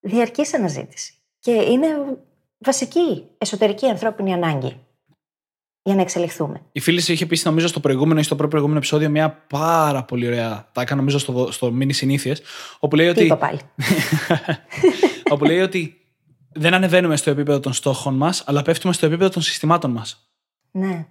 [0.00, 1.14] Διαρκής αναζήτηση.
[1.38, 1.86] Και είναι
[2.64, 4.80] βασική εσωτερική ανθρώπινη ανάγκη
[5.82, 6.62] για να εξελιχθούμε.
[6.72, 10.26] Η φίλη σου είχε πει, νομίζω, στο προηγούμενο ή στο προηγούμενο επεισόδιο μια πάρα πολύ
[10.26, 10.68] ωραία.
[10.72, 12.42] Τα έκανα, νομίζω, στο, στο μήνυ συνήθειες.
[12.78, 13.24] Όπου λέει Τι ότι.
[13.24, 13.60] είπα πάλι.
[15.32, 16.00] όπου λέει ότι
[16.52, 20.30] δεν ανεβαίνουμε στο επίπεδο των στόχων μας, αλλά πέφτουμε στο επίπεδο των συστημάτων μας.
[20.70, 21.06] ναι.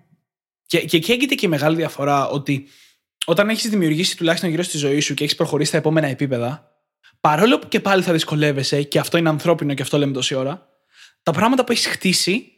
[0.65, 2.67] Και, και εκεί έγκυται και η μεγάλη διαφορά ότι
[3.25, 6.71] όταν έχεις δημιουργήσει τουλάχιστον γύρω στη ζωή σου και έχεις προχωρήσει στα επόμενα επίπεδα,
[7.21, 10.68] παρόλο που και πάλι θα δυσκολεύεσαι, και αυτό είναι ανθρώπινο και αυτό λέμε τόση ώρα,
[11.31, 12.51] τα πράγματα που έχεις χτίσει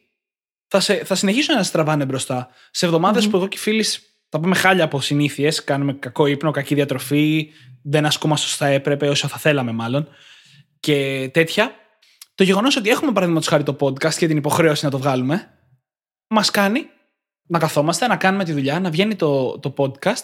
[0.67, 2.49] θα, σε, θα συνεχίσουν να σε τραβάνε μπροστά.
[2.71, 3.85] Σε εβδομαδες που εγώ και οι φίλοι
[4.29, 7.49] θα πούμε χάλια από συνήθειες, κάνουμε κακό ύπνο, κακή διατροφή,
[7.83, 10.07] δεν ασκούμαστε όσο θα έπρεπε, όσο θα θέλαμε μάλλον
[10.79, 11.75] και τέτοια.
[12.35, 15.57] Το γεγονός ότι έχουμε παραδείγματος χάρη το podcast και την υποχρέωση να το βγάλουμε,
[16.27, 16.89] μας κάνει
[17.47, 20.23] να καθόμαστε, να κάνουμε τη δουλειά, να βγαίνει το, το podcast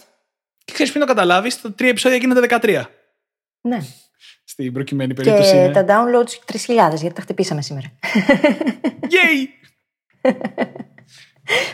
[0.66, 2.84] και ξέρεις πριν το καταλάβεις, τα τρία επεισόδια γίνονται 13.
[3.62, 3.78] ναι.
[4.60, 5.52] Στην προκειμένη περίπτωση.
[5.52, 5.72] Και είναι.
[5.72, 7.88] τα downloads 3.000 γιατί τα χτυπήσαμε σήμερα.
[9.02, 9.48] Yay!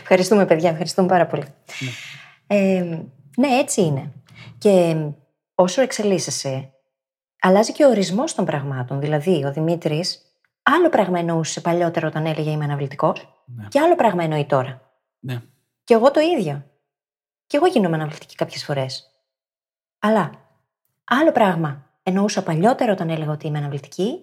[0.00, 0.70] Ευχαριστούμε, παιδιά.
[0.70, 1.44] Ευχαριστούμε πάρα πολύ.
[2.46, 2.82] Ε,
[3.36, 4.12] ναι, έτσι είναι.
[4.58, 4.96] Και
[5.54, 6.72] όσο εξελίσσεσαι,
[7.40, 9.00] αλλάζει και ο ορισμός των πραγμάτων.
[9.00, 10.22] Δηλαδή, ο Δημήτρης
[10.62, 13.66] άλλο πράγμα εννοούσε παλιότερα όταν έλεγε Είμαι αναβλητικός, Ναι.
[13.68, 14.90] και άλλο πράγμα εννοεί τώρα.
[15.18, 15.42] Ναι.
[15.84, 16.64] Και εγώ το ίδιο.
[17.46, 19.10] Και εγώ γίνομαι αναβλητική κάποιες φορές.
[19.98, 20.30] Αλλά
[21.04, 24.20] άλλο πράγμα εννοούσα παλιότερα όταν έλεγα ότι είμαι αναβλητική,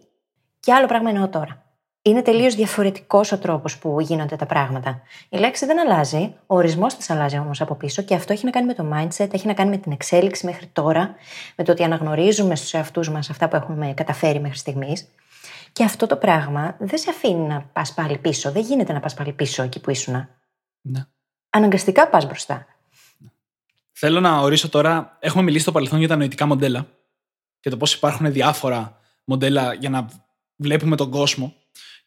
[0.59, 1.65] και άλλο πράγμα εννοώ τώρα.
[2.01, 5.01] Είναι τελείως διαφορετικός ο τρόπος που γίνονται τα πράγματα.
[5.29, 8.51] Η λέξη δεν αλλάζει, ο ορισμός της αλλάζει όμως από πίσω και αυτό έχει να
[8.51, 11.15] κάνει με το mindset, έχει να κάνει με την εξέλιξη μέχρι τώρα,
[11.55, 15.07] με το ότι αναγνωρίζουμε στους εαυτούς μας αυτά που έχουμε καταφέρει μέχρι στιγμής.
[15.71, 18.51] Και αυτό το πράγμα δεν σε αφήνει να πας πάλι πίσω.
[18.51, 20.27] Δεν γίνεται να πας πάλι πίσω εκεί που ήσουν.
[20.81, 21.05] Ναι.
[21.49, 22.65] Αναγκαστικά πας μπροστά.
[23.91, 25.17] Θέλω να ορίσω τώρα.
[25.19, 26.87] Έχουμε μιλήσει στο παρελθόν για τα νοητικά μοντέλα
[27.61, 30.07] και το πώς υπάρχουν διάφορα μοντέλα για να
[30.55, 31.55] βλέπουμε τον κόσμο.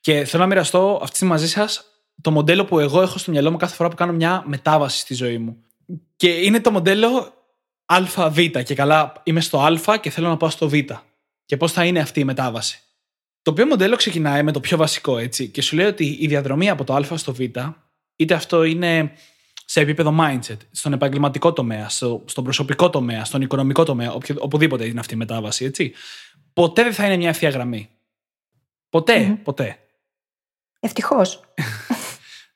[0.01, 1.85] Και θέλω να μοιραστώ αυτή τη στιγμή μαζί σας
[2.21, 5.15] το μοντέλο που εγώ έχω στο μυαλό μου κάθε φορά που κάνω μια μετάβαση στη
[5.15, 5.57] ζωή μου.
[6.17, 7.35] Και είναι το μοντέλο
[7.85, 8.39] ΑΒ.
[8.65, 10.75] Και καλά, είμαι στο Α και θέλω να πάω στο Β.
[11.45, 12.81] Και πώς θα είναι αυτή η μετάβαση.
[13.43, 15.49] Το οποίο μοντέλο ξεκινάει με το πιο βασικό, έτσι.
[15.49, 17.41] Και σου λέει ότι η διαδρομή από το Α στο Β,
[18.17, 19.13] είτε αυτό είναι
[19.65, 24.87] σε επίπεδο mindset, στον επαγγελματικό τομέα, στο, στον προσωπικό τομέα, στον οικονομικό τομέα, οποιο- οπουδήποτε
[24.87, 25.93] είναι αυτή η μετάβαση, έτσι.
[26.53, 27.89] Ποτέ δεν θα είναι μια ευθεία γραμμή.
[28.89, 29.79] Ποτέ, ποτέ.
[30.81, 31.41] Ευτυχώς.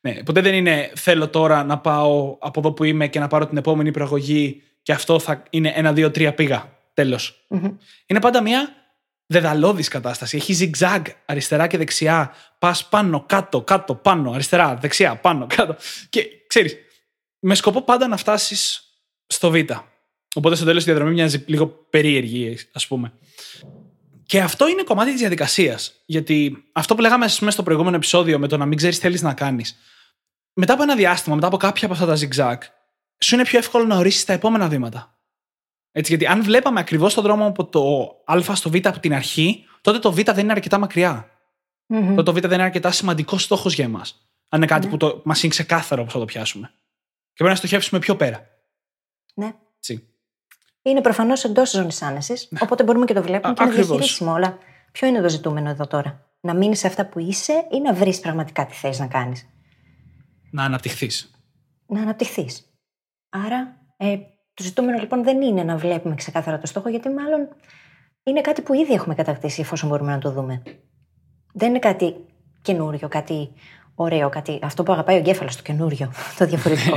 [0.01, 3.47] Ναι, ποτέ δεν είναι θέλω τώρα να πάω από εδώ που είμαι και να πάρω
[3.47, 6.73] την επόμενη προαγωγή και αυτό θα είναι ένα, δύο, τρία πήγα.
[6.95, 7.47] Τέλος.
[8.07, 8.69] Είναι πάντα μια
[9.27, 10.37] δεδαλώδης κατάσταση.
[10.37, 12.35] Έχει zigzag αριστερά και δεξιά.
[12.59, 15.77] Πας πάνω, κάτω, κάτω, πάνω, αριστερά, δεξιά, πάνω, κάτω.
[16.09, 16.77] Και ξέρεις,
[17.39, 18.83] με σκοπό πάντα να φτάσεις
[19.27, 19.57] στο Β.
[20.35, 23.13] Οπότε στο τέλος η διαδρομή μοιάζει λίγο περίεργη, ας πούμε.
[24.27, 25.93] Και αυτό είναι κομμάτι της διαδικασίας.
[26.07, 29.03] Γιατί αυτό που λέγαμε ας πούμε, στο προηγούμενο επεισόδιο με το να μην ξέρεις τι
[29.03, 29.77] θέλεις να κάνεις.
[30.53, 32.59] Μετά από ένα διάστημα, μετά από κάποια από αυτά τα zigzag,
[33.19, 35.19] σου είναι πιο εύκολο να ορίσεις τα επόμενα βήματα.
[35.93, 39.65] Έτσι, γιατί αν βλέπαμε ακριβώς τον δρόμο από το Α στο Β από την αρχή,
[39.81, 41.31] τότε το Β δεν είναι αρκετά μακριά.
[41.89, 44.29] Τότε το Β δεν είναι αρκετά σημαντικός στόχος για εμάς.
[44.49, 46.73] Αν είναι κάτι που το, μας είναι ξεκάθαρο πώς θα το πιάσουμε.
[47.39, 48.47] Και πρέπει να στοχεύσουμε πιο πέρα.
[49.35, 49.53] Ναι.
[49.77, 50.09] Έτσι.
[50.83, 53.89] Είναι προφανώς εντός ζώνης άνεσης, οπότε μπορούμε και το βλέπουμε Α, και είναι ακριβώς.
[53.91, 54.35] διαχειρίσιμο.
[54.35, 54.59] Αλλά
[54.93, 58.21] ποιο είναι το ζητούμενο εδώ τώρα, Να μείνεις σε αυτά που είσαι ή να βρεις
[58.21, 59.47] πραγματικά τι θες να κάνεις;
[60.51, 61.31] Να αναπτυχθείς.
[61.87, 62.73] Να αναπτυχθείς.
[63.29, 64.17] Άρα, ε,
[64.55, 67.49] Το ζητούμενο λοιπόν δεν είναι να βλέπουμε ξεκάθαρα το στόχο, γιατί μάλλον
[68.23, 70.63] είναι κάτι που ήδη έχουμε κατακτήσει εφόσον μπορούμε να το δούμε.
[71.53, 72.17] Δεν είναι κάτι
[72.63, 73.53] καινούριο, κάτι
[74.01, 76.97] ωραίο, κάτι αυτό που αγαπάει ο εγκέφαλος, το καινούριο, το διαφορετικό.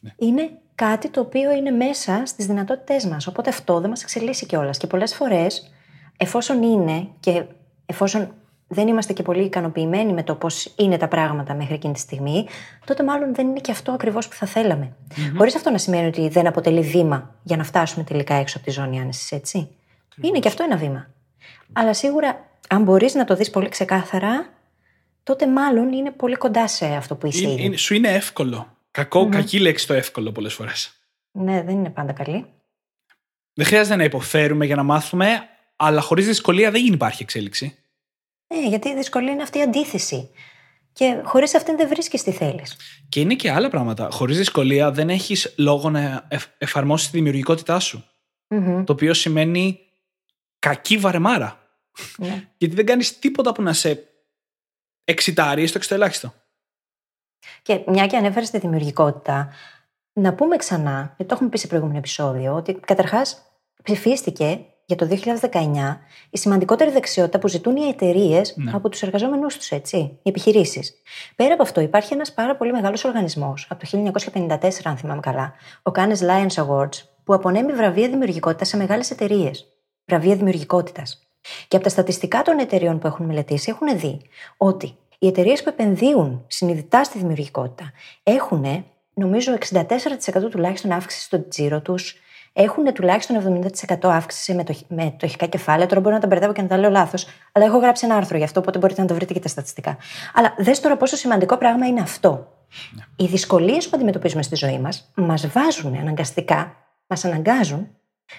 [0.00, 0.10] Ναι.
[0.16, 3.26] είναι κάτι το οποίο είναι μέσα στις δυνατότητές μας.
[3.26, 4.78] Οπότε αυτό δεν μας εξελίσσει κιόλας.
[4.78, 5.72] Και πολλές φορές,
[6.16, 7.44] εφόσον είναι και
[7.86, 8.32] εφόσον
[8.68, 12.46] δεν είμαστε και πολύ ικανοποιημένοι με το πώς είναι τα πράγματα μέχρι εκείνη τη στιγμή,
[12.84, 14.92] τότε μάλλον δεν είναι και αυτό ακριβώς που θα θέλαμε.
[15.36, 18.72] Χωρίς αυτό να σημαίνει ότι δεν αποτελεί βήμα για να φτάσουμε τελικά έξω από τη
[18.72, 19.68] ζώνη άνεσης, έτσι.
[20.20, 21.06] Είναι και αυτό ένα βήμα.
[21.72, 24.46] Αλλά σίγουρα, αν μπορείς να το δεις πολύ ξεκάθαρα,
[25.28, 27.62] τότε μάλλον είναι πολύ κοντά σε αυτό που είσαι Είναι- ήδη.
[27.62, 28.76] είναι- σου είναι εύκολο.
[28.90, 30.92] Κακό, Κακή λέξη το εύκολο πολλές φορές.
[31.30, 32.46] Ναι, δεν είναι πάντα καλή.
[33.52, 35.40] Δεν χρειάζεται να υποφέρουμε για να μάθουμε,
[35.76, 37.78] αλλά χωρίς δυσκολία δεν υπάρχει εξέλιξη.
[38.54, 40.30] Ναι, γιατί η δυσκολία είναι αυτή η αντίθεση.
[40.92, 42.76] Και χωρίς αυτήν δεν βρίσκεις τι θέλεις.
[43.08, 44.08] Και είναι και άλλα πράγματα.
[44.10, 48.04] Χωρίς δυσκολία δεν έχεις λόγο να εφ- εφαρμόσεις τη δημιουργικότητά σου.
[48.84, 49.78] Το οποίο σημαίνει
[50.58, 51.60] κακή βαρεμάρα.
[52.16, 52.48] Ναι.
[52.58, 54.07] Γιατί δεν κάνεις τίποτα που να σε
[55.12, 56.32] εξητάρει, στο εξωτερελάχιστο.
[57.62, 59.48] Και μια και ανέφερες τη δημιουργικότητα,
[60.12, 63.42] να πούμε ξανά, γιατί το έχουμε πει σε προηγούμενο επεισόδιο, ότι καταρχάς
[63.82, 68.70] ψηφίστηκε για το 2019 η σημαντικότερη δεξιότητα που ζητούν οι εταιρείες Ναι.
[68.74, 70.94] από τους εργαζόμενου τους, έτσι, οι επιχειρήσεις.
[71.36, 75.54] Πέρα από αυτό, υπάρχει ένας πάρα πολύ μεγάλος οργανισμός, από το 1954, αν θυμάμαι καλά,
[75.82, 79.66] ο Cannes Lions Awards, που απονέμει βραβεία δημιουργικότητας σε μεγάλες εταιρείες.
[80.04, 81.27] Βραβεία δημιουργικότητας.
[81.68, 84.20] Και από τα στατιστικά των εταιρεών που έχουν μελετήσει, έχουν δει
[84.56, 88.84] ότι οι εταιρείες που επενδύουν συνειδητά στη δημιουργικότητα έχουν,
[89.14, 92.14] νομίζω, 64% τουλάχιστον αύξηση στο τζίρο τους,
[92.52, 95.86] έχουν τουλάχιστον 70% αύξηση σε μετοχ- μετοχικά κεφάλαια.
[95.86, 98.36] Τώρα μπορώ να τα μπερδεύω και να τα λέω λάθος, αλλά έχω γράψει ένα άρθρο
[98.36, 99.96] γι' αυτό, οπότε μπορείτε να το βρείτε και τα στατιστικά.
[100.34, 102.52] Αλλά δες τώρα πόσο σημαντικό πράγμα είναι αυτό.
[103.16, 107.88] Οι δυσκολίες που αντιμετωπίζουμε στη ζωή μας μας βάζουν αναγκαστικά, μας αναγκάζουν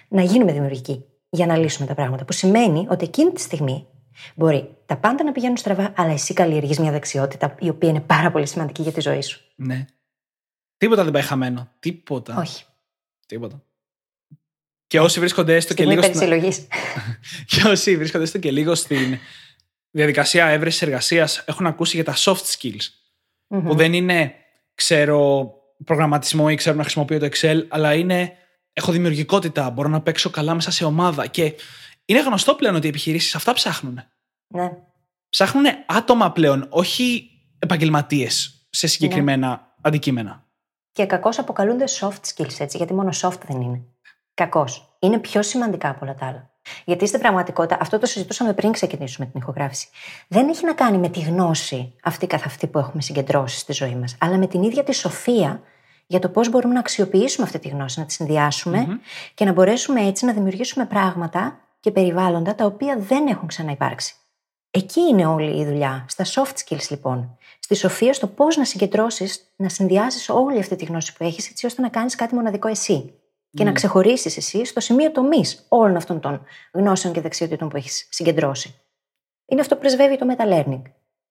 [0.08, 2.26] να γίνουμε δημιουργικοί για να λύσουμε τα πράγματα.
[2.26, 3.88] Που σημαίνει ότι εκείνη τη στιγμή
[4.36, 8.32] μπορεί τα πάντα να πηγαίνουν στραβά, αλλά εσύ καλλιεργείς μια δεξιότητα η οποία είναι πάρα
[8.32, 9.42] πολύ σημαντική για τη ζωή σου.
[9.56, 9.86] Ναι.
[10.78, 11.72] Τίποτα δεν πάει χαμένο.
[11.80, 12.38] Τίποτα.
[12.38, 12.64] Όχι.
[13.26, 13.64] Τίποτα.
[14.88, 16.14] Και όσοι βρίσκονται έστω και Στιγμή λίγο.
[16.14, 16.68] στην- υπερσυλλογής.
[17.50, 19.18] Και όσοι βρίσκονται έστω και λίγο στην
[19.92, 22.88] διαδικασία έβρεσης εργασίας έχουν ακούσει για τα soft skills.
[23.48, 24.34] Που δεν είναι,
[24.76, 25.50] ξέρω,
[25.86, 28.34] προγραμματισμό ή ξέρω να χρησιμοποιώ το Excel, αλλά είναι.
[28.80, 31.28] Έχω δημιουργικότητα, μπορώ να παίξω καλά μέσα σε ομάδα.
[31.28, 31.54] Και
[32.06, 34.02] είναι γνωστό πλέον ότι οι επιχειρήσεις αυτά ψάχνουν.
[34.48, 34.72] Ναι.
[35.30, 40.46] Ψάχνουν άτομα πλέον, όχι επαγγελματίες σε συγκεκριμένα αντικείμενα.
[40.92, 43.82] Και κακώς αποκαλούνται soft skills έτσι, γιατί μόνο soft δεν είναι.
[44.34, 44.98] Κακώς.
[45.00, 46.50] Είναι πιο σημαντικά από όλα τα άλλα.
[46.86, 49.88] Γιατί στην πραγματικότητα, αυτό το συζητούσαμε πριν ξεκινήσουμε την ηχογράφηση.
[50.28, 53.96] Δεν έχει να κάνει με τη γνώση αυτή καθ' αυτή που έχουμε συγκεντρώσει στη ζωή
[53.96, 55.62] μας, αλλά με την ίδια τη σοφία
[56.10, 59.00] για το πώς μπορούμε να αξιοποιήσουμε αυτή τη γνώση, να τη συνδυασουμε
[59.34, 64.16] και να μπορέσουμε έτσι να δημιουργήσουμε πράγματα και περιβάλλοντα τα οποία δεν έχουν ξαναυπάρξει.
[64.72, 66.06] Εκεί είναι όλη η δουλειά.
[66.08, 67.38] Στα soft skills, λοιπόν.
[67.60, 71.66] Στη σοφία, στο πώς να συγκεντρώσεις, να συνδυάσει όλη αυτή τη γνώση που έχεις, έτσι
[71.66, 73.14] ώστε να κάνεις κάτι μοναδικό εσύ.
[73.52, 78.08] Και να ξεχωρίσεις εσύ στο σημείο τομής όλων αυτών των γνώσεων και δεξιοτήτων που έχεις
[78.10, 78.76] συγκεντρώσει.
[79.46, 80.82] Είναι αυτό που πρεσβεύει το meta-learning.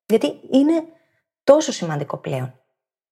[0.06, 0.84] Γιατί είναι
[1.44, 2.60] τόσο σημαντικό πλέον.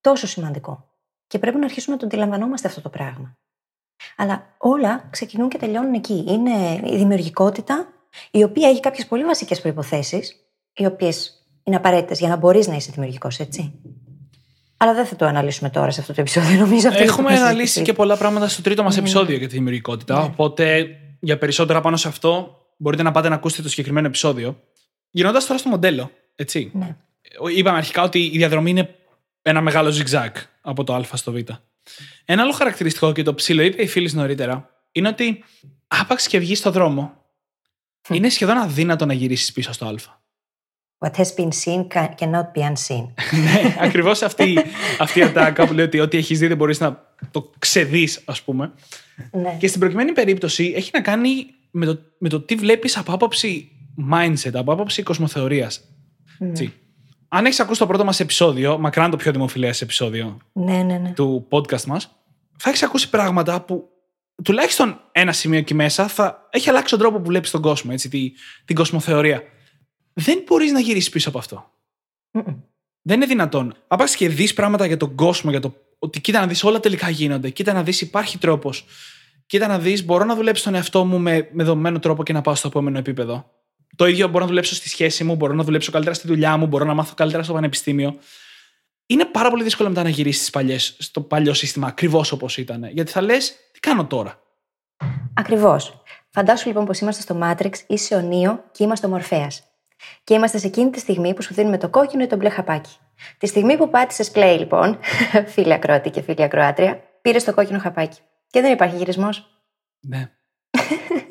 [0.01, 0.96] Τόσο σημαντικό.
[1.27, 3.39] Και πρέπει να αρχίσουμε να το αντιλαμβανόμαστε αυτό το πράγμα.
[4.17, 6.25] Αλλά όλα ξεκινούν και τελειώνουν εκεί.
[6.29, 7.89] Είναι η δημιουργικότητα,
[8.31, 10.23] η οποία έχει κάποιες πολύ βασικές προποθέσει,
[10.75, 13.73] οι οποίες είναι απαραίτητες για να μπορείς να είσαι δημιουργικός, έτσι.
[14.77, 16.89] Αλλά δεν θα το αναλύσουμε τώρα σε αυτό το επεισόδιο, νομίζω.
[16.89, 17.85] αυτή είναι Έχουμε μια αναλύσει συζήτηση.
[17.85, 20.23] και πολλά πράγματα στο τρίτο μας επεισόδιο για τη δημιουργικότητα.
[20.23, 20.87] Οπότε
[21.21, 24.61] για περισσότερα πάνω σε αυτό μπορείτε να πάτε να ακούσετε το συγκεκριμένο επεισόδιο.
[25.11, 26.71] Γυρνώντας τώρα στο μοντέλο, έτσι.
[26.75, 26.97] Ναι.
[27.57, 28.95] Είπαμε αρχικά ότι η διαδρομή είναι
[29.43, 30.31] ένα μεγάλο zigzag
[30.67, 31.37] από το Α στο Β.
[32.25, 35.45] Ένα άλλο χαρακτηριστικό και το ψήλο είπε η φίλη νωρίτερα είναι ότι
[35.89, 37.25] άπαξ και βγεις στο δρόμο,
[38.09, 39.95] είναι σχεδόν αδύνατο να γυρίσεις πίσω στο Α.
[40.99, 43.07] What has been seen ca- cannot be unseen.
[43.45, 44.59] ναι, ακριβώς αυτή,
[44.99, 48.43] αυτή η ατάκα που λέει ότι ό,τι έχεις δει δεν μπορείς να το ξεδείς, ας
[48.43, 48.73] πούμε.
[49.33, 49.57] ναι.
[49.59, 53.71] Και στην προκειμένη περίπτωση έχει να κάνει με το, με το τι βλέπεις από άποψη
[54.13, 55.81] mindset, από άποψη κοσμοθεωρίας.
[57.29, 61.13] Αν έχεις ακούσει το πρώτο μας επεισόδιο, μακράν το πιο δημοφιλές επεισόδιο ναι, ναι, ναι.
[61.13, 62.17] του podcast μας,
[62.57, 63.89] θα έχεις ακούσει πράγματα που
[64.45, 68.09] τουλάχιστον ένα σημείο εκεί μέσα θα έχει αλλάξει τον τρόπο που βλέπεις τον κόσμο, έτσι,
[68.09, 68.33] τη,
[68.65, 69.43] την κοσμοθεωρία.
[70.13, 71.71] Δεν μπορείς να γυρίσεις πίσω από αυτό.
[72.31, 72.57] Μμμ.
[73.03, 73.75] Δεν είναι δυνατόν.
[73.87, 77.11] Άπαξ και δεις πράγματα για τον κόσμο, για το ότι κοίτα να δεις όλα τελικά
[77.11, 77.51] γίνονται.
[77.51, 78.85] Κοίτα να δεις υπάρχει τρόπος.
[79.47, 82.41] Κοίτα να δεις, μπορώ να δουλέψω τον εαυτό μου με, με δεδομένο τρόπο και να
[82.41, 83.51] πάω στο επόμενο επίπεδο.
[83.97, 86.67] Το ίδιο μπορώ να δουλέψω στη σχέση μου, μπορώ να δουλέψω καλύτερα στη δουλειά μου,
[86.67, 88.19] μπορώ να μάθω καλύτερα στο πανεπιστήμιο.
[89.07, 90.51] είναι πάρα πολύ δύσκολο μετά να γυρίσεις
[90.99, 92.89] στο παλιό σύστημα ακριβώς όπως ήταν.
[92.93, 94.41] Γιατί θα λες, τι κάνω τώρα.
[95.35, 96.03] Ακριβώς.
[96.31, 99.51] Φαντάσου λοιπόν πως είμαστε στο Matrix, είσαι ο Νίο και είμαστε ο Μορφαία.
[100.25, 102.97] Και είμαστε σε εκείνη τη στιγμή που σου δίνουμε το κόκκινο ή το μπλε χαπάκι.
[103.39, 104.99] Τη στιγμή που πάτησες play, λοιπόν,
[105.53, 108.21] φίλη ακρότη και φίλη ακροάτρια, πήρες το κόκκινο χαπάκι.
[108.51, 109.47] Και δεν υπάρχει γυρισμός.
[110.01, 110.31] Ναι.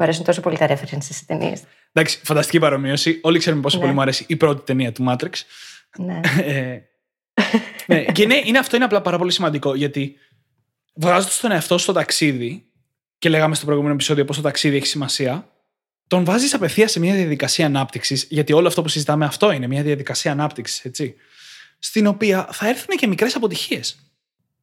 [0.00, 1.62] Μου αρέσουν τόσο πολύ τα references σε ταινίες.
[1.92, 3.18] Εντάξει, φανταστική παρομοίωση.
[3.22, 3.82] Όλοι ξέρουμε πόσο Ναι.
[3.82, 5.30] πολύ μου αρέσει η πρώτη ταινία του Matrix.
[5.98, 6.20] ναι.
[6.42, 6.80] Ε,
[7.86, 10.16] ναι, και είναι, είναι αυτό είναι απλά πάρα πολύ σημαντικό γιατί
[10.94, 12.64] βγάζοντας τον εαυτό σου στο ταξίδι,
[13.18, 15.48] και λέγαμε στο προηγούμενο επεισόδιο πώ το ταξίδι έχει σημασία,
[16.06, 19.82] τον βάζεις απευθεία σε μια διαδικασία ανάπτυξης, γιατί όλο αυτό που συζητάμε αυτό είναι μια
[19.82, 21.14] διαδικασία ανάπτυξης, έτσι.
[21.78, 23.98] Στην οποία θα έρθουν και μικρές αποτυχίες.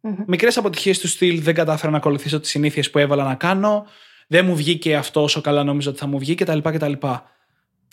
[0.02, 0.16] Μμμ.
[0.28, 3.88] Μικρές αποτυχίες του στυλ δεν κατάφερα να ακολουθήσω τις συνήθειες που έβαλα να κάνω,
[4.28, 6.60] δεν μου βγήκε αυτό όσο καλά νόμιζα ότι θα μου βγει κτλ.
[6.60, 6.94] κτλ.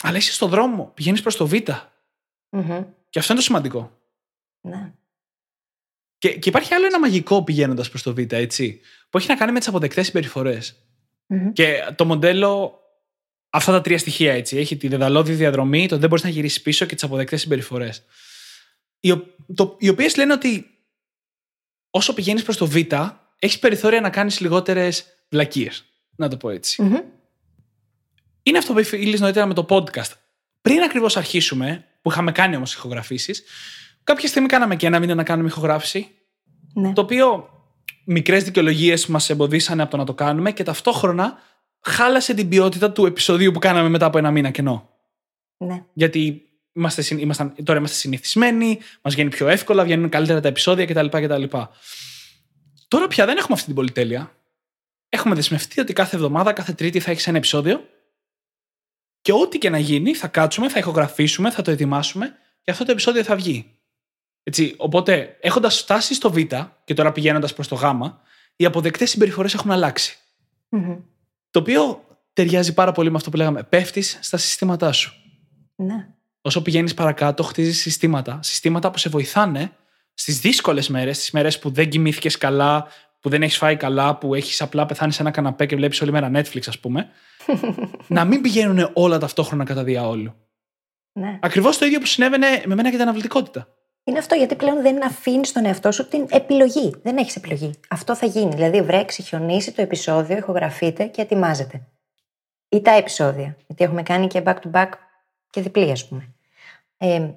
[0.03, 1.53] Αλλά είσαι στο δρόμο, πηγαίνεις προς το Β.
[2.49, 2.83] Μμμ.
[3.09, 3.99] Και αυτό είναι το σημαντικό.
[4.61, 4.93] ναι.
[6.17, 9.51] Και, και υπάρχει άλλο ένα μαγικό πηγαίνοντας προς το Β, έτσι, που έχει να κάνει
[9.51, 10.75] με τις αποδεκτές συμπεριφορές.
[11.27, 11.51] Μμμ.
[11.51, 12.79] Και το μοντέλο,
[13.49, 14.57] αυτά τα τρία στοιχεία, έτσι.
[14.57, 18.03] Έχει τη δεδαλώδη διαδρομή, το δεν μπορείς να γυρίσεις πίσω και τις αποδεκτές συμπεριφορές.
[18.99, 20.69] Οι, ο- το- οι οποίες λένε ότι
[21.89, 22.75] όσο πηγαίνεις προς το Β,
[23.39, 25.85] έχεις περιθώρια να κάνεις λιγότερες βλακίες.
[26.15, 26.81] Να το πω έτσι.
[26.81, 26.97] Μμμ.
[28.43, 30.11] Είναι αυτό που είπε η Ήλις νωρίτερα με το podcast.
[30.61, 33.43] Πριν ακριβώς αρχίσουμε, που είχαμε κάνει όμως ηχογραφήσεις,
[34.03, 36.07] κάποια στιγμή κάναμε και ένα μήνα να κάνουμε ηχογράφηση.
[36.73, 36.93] Ναι.
[36.93, 37.49] Το οποίο
[38.05, 41.37] μικρές δικαιολογίες μας εμποδίσανε από το να το κάνουμε και ταυτόχρονα
[41.81, 44.89] χάλασε την ποιότητα του επεισοδίου που κάναμε μετά από ένα μήνα κενό.
[45.57, 45.83] ναι.
[45.93, 46.41] Γιατί
[46.73, 51.05] είμαστε, συν- ήμασταν, τώρα είμαστε συνηθισμένοι, μας βγαίνει πιο εύκολα, βγαίνουν καλύτερα τα επεισόδια κτλ.
[51.07, 51.43] κτλ.
[52.87, 54.34] Τώρα πια δεν έχουμε αυτή την πολυτέλεια.
[55.15, 57.89] Έχουμε δεσμευτεί ότι κάθε εβδομάδα, κάθε Τρίτη θα έχεις ένα επεισόδιο
[59.21, 62.91] και ό,τι και να γίνει θα κάτσουμε, θα ηχογραφήσουμε, θα το ετοιμάσουμε και αυτό το
[62.91, 63.71] επεισόδιο θα βγει.
[64.43, 66.37] Έτσι, οπότε, έχοντας φτάσει στο Β
[66.83, 67.83] και τώρα πηγαίνοντας προς το Γ,
[68.55, 70.17] οι αποδεκτές συμπεριφορές έχουν αλλάξει.
[70.69, 70.97] Μμμ.
[71.51, 73.63] Το οποίο ταιριάζει πάρα πολύ με αυτό που λέγαμε.
[73.63, 75.13] Πέφτεις στα συστήματά σου.
[75.75, 76.07] ναι.
[76.41, 78.39] Όσο πηγαίνεις παρακάτω, χτίζεις συστήματα.
[78.43, 79.71] Συστήματα που σε βοηθάνε
[80.13, 82.87] στις δύσκολες μέρες, στις μέρες που δεν κοιμήθηκες καλά,
[83.25, 86.11] που δεν έχεις φάει καλά, που έχεις απλά πεθάνει σε ένα καναπέ και βλέπεις όλη
[86.11, 87.09] μέρα Netflix, ας πούμε.
[88.07, 90.33] να μην πηγαίνουν όλα ταυτόχρονα κατά διαόλου.
[91.11, 91.39] ναι.
[91.41, 93.67] Ακριβώς το ίδιο που συνέβαινε με μένα και την αναβλητικότητα.
[94.03, 96.95] Είναι αυτό γιατί πλέον δεν αφήνεις τον εαυτό σου την επιλογή.
[97.03, 97.71] Δεν έχεις επιλογή.
[97.89, 98.53] Αυτό θα γίνει.
[98.53, 101.81] Δηλαδή, βρέξει, χιονίσει το επεισόδιο, ηχογραφείται και ετοιμάζεται.
[102.69, 103.57] Ή τα επεισόδια.
[103.67, 104.89] Γιατί έχουμε κάνει και back to back
[105.49, 106.33] και διπλή, ας πούμε.
[106.97, 107.29] Ε,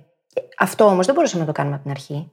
[0.58, 2.32] αυτό όμως δεν μπορούσαμε να το κάνουμε από την αρχή.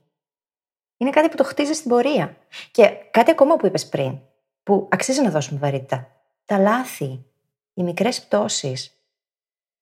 [0.97, 2.38] Είναι κάτι που το χτίζεις στην πορεία.
[2.71, 4.19] Και κάτι ακόμα που είπες πριν,
[4.63, 6.08] που αξίζει να δώσουμε βαρύτητα.
[6.45, 7.25] Τα λάθη,
[7.73, 8.99] οι μικρές πτώσεις,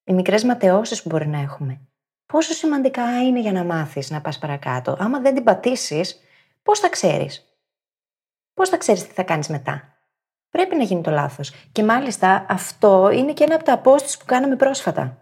[0.04, 1.80] οι μικρές ματαιώσεις που μπορεί να έχουμε
[2.26, 4.96] πόσο σημαντικά είναι για να μάθεις να πας παρακάτω.
[4.98, 6.20] Άμα δεν την πατήσεις,
[6.62, 7.58] πώς θα ξέρεις;
[8.54, 9.98] Πώς θα ξέρεις τι θα κάνεις μετά;
[10.50, 11.52] Πρέπει να γίνει το λάθος.
[11.72, 15.18] Και μάλιστα αυτό είναι και ένα από τα posts που κάναμε πρόσφατα.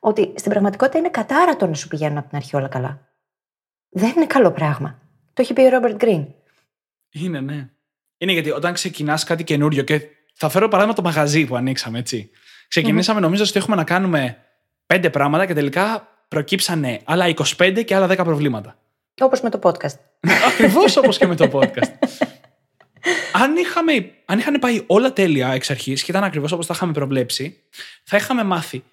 [0.00, 2.98] Ότι στην πραγματικότητα είναι κατάρατο να σου πηγαίνουν από την αρχή όλα καλά.
[3.88, 4.98] Δεν είναι καλό πράγμα.
[5.38, 6.26] Το έχει πει ο Ρόμπερτ Γκριν.
[7.10, 7.68] Είναι, ναι.
[8.18, 10.00] Είναι γιατί όταν ξεκινάς κάτι καινούριο και
[10.34, 12.30] θα φέρω παράδειγμα το μαγαζί που ανοίξαμε, έτσι.
[12.68, 14.36] Ξεκινήσαμε νομίζω ότι έχουμε να κάνουμε
[14.86, 18.78] πέντε πράγματα και τελικά προκύψανε άλλα 25 και άλλα 10 προβλήματα.
[19.20, 19.98] Όπως με το podcast.
[20.52, 21.92] Ακριβώς όπως και με το podcast.
[23.32, 26.92] αν, είχαμε, αν είχαν πάει όλα τέλεια εξ αρχής και ήταν ακριβώς όπως τα είχαμε
[26.92, 27.62] προβλέψει,
[28.04, 28.84] θα είχαμε μάθει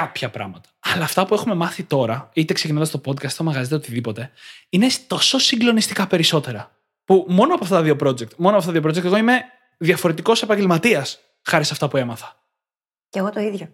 [0.00, 0.68] κάποια πράγματα.
[0.80, 4.30] Αλλά αυτά που έχουμε μάθει τώρα, είτε ξεκινώντας το podcast, το μαγαζί, είτε οτιδήποτε,
[4.68, 6.70] είναι τόσο συγκλονιστικά περισσότερα.
[7.04, 9.40] Που μόνο από αυτά τα δύο project, μόνο από αυτά τα δύο project, εγώ είμαι
[9.78, 12.36] διαφορετικός επαγγελματίας χάρη σε αυτά που έμαθα.
[13.08, 13.68] Και εγώ το ίδιο.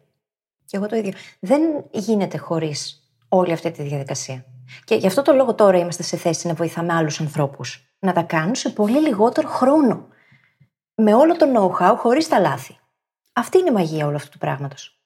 [0.64, 1.12] Και εγώ το ίδιο.
[1.40, 4.44] Δεν γίνεται χωρίς όλη αυτή τη διαδικασία.
[4.84, 8.22] Και γι' αυτό το λόγο τώρα είμαστε σε θέση να βοηθάμε άλλους ανθρώπους να τα
[8.22, 10.08] κάνουν σε πολύ λιγότερο χρόνο.
[10.94, 12.78] Με όλο το know-how, χωρίς τα λάθη.
[13.32, 14.99] Αυτή είναι η μαγεία όλου αυτού του πράγματος.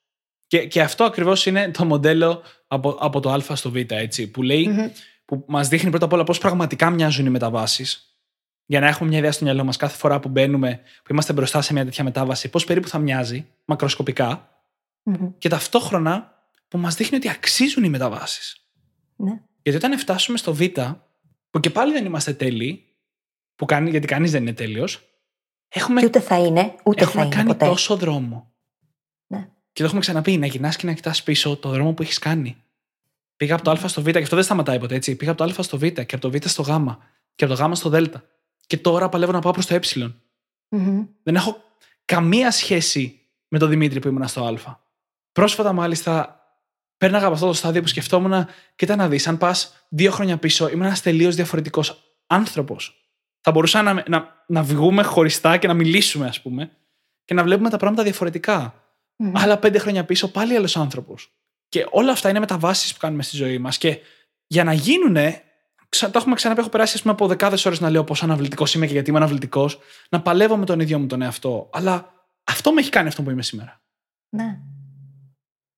[0.47, 4.41] Και, και αυτό ακριβώς είναι το μοντέλο από, από το Α στο Β, έτσι, που
[4.41, 4.91] λέει,
[5.25, 8.09] που μας δείχνει πρώτα απ' όλα πώς πραγματικά μοιάζουν οι μεταβάσεις.
[8.65, 11.61] Για να έχουμε μια ιδέα στο μυαλό μας κάθε φορά που μπαίνουμε, που είμαστε μπροστά
[11.61, 14.49] σε μια τέτοια μετάβαση, πώς περίπου θα μοιάζει, μακροσκοπικά,
[15.37, 16.33] και ταυτόχρονα
[16.67, 18.57] που μας δείχνει ότι αξίζουν οι μεταβάσεις.
[19.15, 19.41] Ναι.
[19.61, 20.61] Γιατί όταν φτάσουμε στο Β,
[21.49, 22.85] που και πάλι δεν είμαστε τέλειοι,
[23.55, 25.01] που κάνει, γιατί κανείς δεν είναι τέλειος,
[25.67, 27.65] έχουμε, Και ούτε θα είναι, ούτε θα έχουμε είναι κάνει ποτέ.
[27.65, 28.53] τόσο δρόμο.
[29.75, 29.81] Ναι.
[29.81, 32.63] Και το έχουμε ξαναπεί, να γυρνάς και να κοιτάς πίσω το δρόμο που έχεις κάνει.
[33.35, 35.15] Πήγα από το Α στο Β και αυτό δεν σταματάει ποτέ έτσι.
[35.15, 36.65] Πήγα από το Α στο Β και από το Β στο Γ
[37.35, 38.03] και από το Γ στο Δ.
[38.67, 39.79] Και τώρα παλεύω να πάω προς το Ε.
[40.69, 41.05] Μμμ.
[41.23, 41.63] Δεν έχω
[42.05, 44.79] καμία σχέση με τον Δημήτρη που ήμουν στο Α.
[45.31, 46.39] Πρόσφατα, μάλιστα,
[46.97, 50.69] πέρναγα από αυτό το στάδιο που σκεφτόμουν, κοίτα να δεις, αν πας δύο χρόνια πίσω,
[50.69, 53.09] ήμουν ένας τελείως διαφορετικός άνθρωπος.
[53.41, 56.71] Θα μπορούσα να, να, να βγούμε χωριστά και να μιλήσουμε, ας πούμε,
[57.25, 58.84] και να βλέπουμε τα πράγματα διαφορετικά.
[59.17, 59.31] Mm.
[59.33, 61.33] Αλλά πέντε χρόνια πίσω, πάλι άλλος άνθρωπος.
[61.69, 63.77] Και όλα αυτά είναι μεταβάσεις που κάνουμε στη ζωή μας.
[63.77, 63.99] Και
[64.47, 65.41] για να γίνουνε,
[65.89, 68.93] το έχουμε ξαναπεί, έχω περάσει πούμε, από δεκάδες ώρες να λέω πόσο αναβλητικός είμαι και
[68.93, 71.69] γιατί είμαι αναβλητικός, να παλεύω με τον ίδιο μου τον εαυτό.
[71.73, 73.81] Αλλά αυτό με έχει κάνει αυτό που είμαι σήμερα.
[74.29, 74.59] Ναι.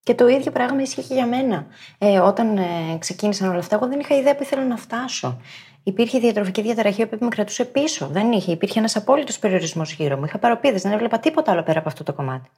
[0.04, 1.68] Και το ίδιο πράγμα ισχύει και για μένα.
[1.98, 5.42] Ε, όταν ε, ξεκίνησαν όλα αυτά, εγώ δεν είχα ιδέα που ήθελα να φτάσω.
[5.84, 8.08] Υπήρχε διατροφική διαταραχή που με κρατούσε πίσω.
[8.08, 8.52] Δεν είχε.
[8.52, 10.26] Υπήρχε ένας απόλυτος περιορισμός γύρω μου.
[10.26, 10.82] Είχα παροπίδες.
[10.82, 12.50] Δεν έβλεπα τίποτα άλλο πέρα από αυτό το κομμάτι.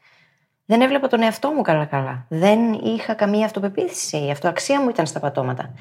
[0.70, 2.26] Δεν έβλεπα τον εαυτό μου καλά-καλά.
[2.28, 4.26] Δεν είχα καμία αυτοπεποίθηση.
[4.26, 5.74] Η αυτοαξία μου ήταν στα πατώματα.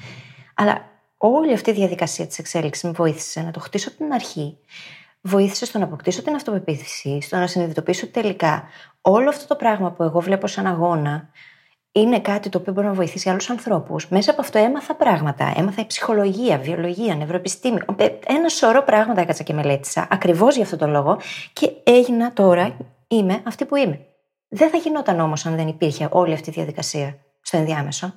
[0.55, 0.81] Αλλά
[1.17, 4.57] όλη αυτή η διαδικασία της εξέλιξης με βοήθησε να το χτίσω από την αρχή.
[5.21, 8.63] Βοήθησε στο να αποκτήσω την αυτοπεποίθηση, στο να συνειδητοποιήσω τελικά
[9.01, 11.29] όλο αυτό το πράγμα που εγώ βλέπω σαν αγώνα
[11.91, 14.07] είναι κάτι το οποίο μπορεί να βοηθήσει άλλους ανθρώπους.
[14.07, 15.53] Μέσα από αυτό έμαθα πράγματα.
[15.57, 17.79] Έμαθα ψυχολογία, βιολογία, νευροεπιστήμη.
[18.25, 21.17] Ένα σωρό πράγματα έκατσα και μελέτησα ακριβώς για αυτόν τον λόγο
[21.53, 24.03] και έγινα τώρα, είμαι αυτή που είμαι.
[24.49, 28.13] Δεν θα γινόταν όμως αν δεν υπήρχε όλη αυτή η διαδικασία στο ενδιάμεσο.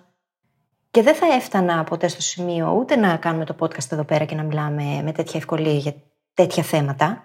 [0.90, 4.34] Και δεν θα έφτανα ποτέ στο σημείο ούτε να κάνουμε το podcast εδώ πέρα και
[4.34, 5.94] να μιλάμε με τέτοια ευκολία για
[6.34, 7.22] τέτοια θέματα.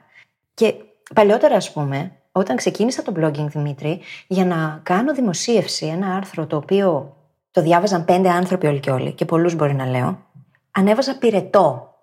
[0.53, 0.73] Και
[1.13, 6.55] παλιότερα, ας πούμε, όταν ξεκίνησα το blogging Δημήτρη, για να κάνω δημοσίευση, ένα άρθρο το
[6.55, 7.15] οποίο
[7.51, 10.19] το διάβαζαν πέντε άνθρωποι όλοι και όλοι, και πολλούς μπορεί να λέω,
[10.71, 11.95] ανέβαζα πυρετό.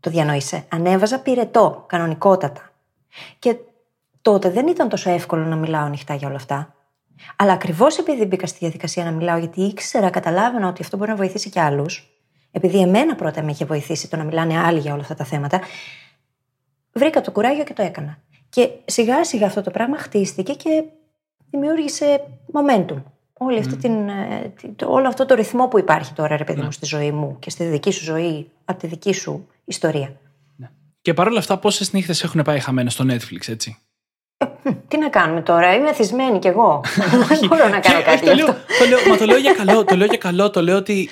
[0.00, 0.64] Το διανοείσαι.
[0.68, 2.70] Ανέβαζα πυρετό, κανονικότατα.
[3.38, 3.56] Και
[4.24, 6.74] τότε δεν ήταν τόσο εύκολο να μιλάω ανοιχτά για όλα αυτά.
[7.36, 11.16] Αλλά ακριβώς επειδή μπήκα στη διαδικασία να μιλάω, γιατί ήξερα, καταλάβαινα ότι αυτό μπορεί να
[11.16, 12.08] βοηθήσει και άλλους,
[12.50, 15.60] επειδή εμένα πρώτα με είχε βοηθήσει το να μιλάνε άλλοι για όλα αυτά τα θέματα,
[16.92, 18.18] βρήκα το κουράγιο και το έκανα.
[18.48, 20.84] Και σιγά σιγά αυτό το πράγμα χτίστηκε και
[21.50, 22.20] δημιούργησε
[22.52, 23.02] momentum.
[23.32, 24.52] Όλη αυτή την, ε,
[24.84, 26.72] όλο αυτό το ρυθμό που υπάρχει τώρα, ρε παιδί μου, ναι.
[26.72, 30.16] στη ζωή μου και στη δική σου ζωή, από τη δική σου ιστορία.
[30.56, 30.70] Ναι.
[31.02, 33.78] Και παρόλα αυτά, πόσες νύχτες έχουν πάει χαμένες στο Netflix, έτσι;
[34.62, 36.80] Ε, τι να κάνουμε τώρα, είμαι εθισμένη κι εγώ.
[37.28, 38.26] Δεν μπορώ να κάνω κάτι.
[38.26, 40.76] το, λέω, το, λέω, μα το λέω για καλό, το λέω για καλό, το λέω
[40.76, 41.08] ότι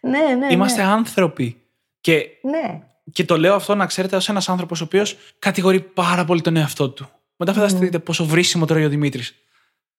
[0.00, 0.88] ναι, ναι, είμαστε ναι.
[0.88, 1.56] άνθρωποι.
[2.00, 2.82] Και ναι.
[3.12, 6.56] Και το λέω αυτό να ξέρετε ως ένας άνθρωπος ο οποίος κατηγορεί πάρα πολύ τον
[6.56, 7.08] εαυτό του.
[7.36, 8.04] Μετά φανταστείτε mm.
[8.04, 9.34] πόσο βρήσιμο τρώει ο Δημήτρης.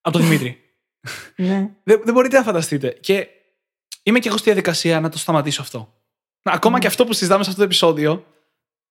[0.02, 0.60] Από τον Δημήτρη.
[1.36, 1.70] ναι.
[1.84, 2.98] δεν, δεν μπορείτε να φανταστείτε.
[3.00, 3.28] Και
[4.04, 5.94] είμαι και εγώ στη διαδικασία να το σταματήσω αυτό.
[6.44, 8.26] Ακόμα και αυτό που συζητάμε σε αυτό το επεισόδιο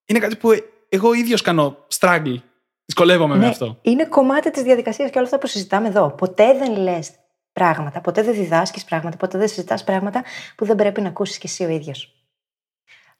[0.05, 0.51] είναι κάτι που
[0.89, 2.37] εγώ ίδιος κάνω struggle.
[2.85, 3.79] Δυσκολεύομαι ναι, με αυτό.
[3.83, 6.11] Είναι κομμάτι της διαδικασίας και όλα αυτά που συζητάμε εδώ.
[6.11, 7.11] Ποτέ δεν λες
[7.53, 10.23] πράγματα, ποτέ δεν διδάσκεις πράγματα, ποτέ δεν συζητάς πράγματα
[10.57, 12.15] που δεν πρέπει να ακούσεις κι εσύ ο ίδιος.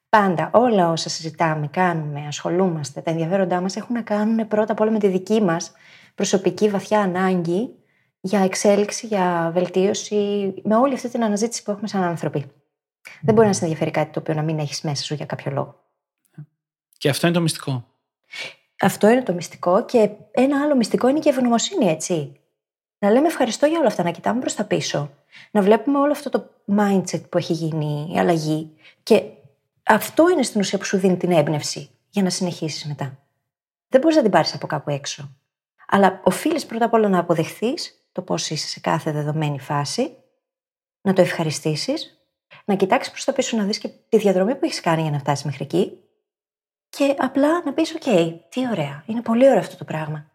[0.09, 4.91] Πάντα όλα όσα συζητάμε, κάνουμε, ασχολούμαστε, τα ενδιαφέροντά μας έχουν να κάνουν πρώτα απ' όλα
[4.91, 5.73] με τη δική μας
[6.15, 7.75] προσωπική βαθιά ανάγκη
[8.21, 12.53] για εξέλιξη, για βελτίωση, με όλη αυτή την αναζήτηση που έχουμε σαν άνθρωποι.
[13.23, 15.53] Δεν μπορεί να σε ενδιαφέρει κάτι το οποίο να μην έχεις μέσα σου για κάποιο
[15.53, 15.85] λόγο.
[16.99, 17.85] Και αυτό είναι το μυστικό.
[18.81, 22.41] Αυτό είναι το μυστικό και ένα άλλο μυστικό είναι και η ευγνωμοσύνη, έτσι.
[22.99, 25.11] Να λέμε ευχαριστώ για όλα αυτά, να κοιτάμε προς τα πίσω,
[25.51, 29.23] να βλέπουμε όλο αυτό το mindset που έχει γίνει, η αλλαγή και
[29.83, 33.19] αυτό είναι στην ουσία που σου δίνει την έμπνευση για να συνεχίσεις μετά.
[33.89, 35.37] Δεν μπορείς να την πάρεις από κάπου έξω.
[35.89, 40.17] Αλλά οφείλεις πρώτα απ' όλα να αποδεχθείς το πώς είσαι σε κάθε δεδομένη φάση,
[41.01, 42.19] να το ευχαριστήσεις,
[42.65, 45.19] να κοιτάξεις προς τα πίσω να δεις και τη διαδρομή που έχεις κάνει για να
[45.19, 45.99] φτάσεις μέχρι εκεί.
[46.97, 50.31] Και απλά να πεις: OK, τι ωραία, είναι πολύ ωραίο αυτό το πράγμα.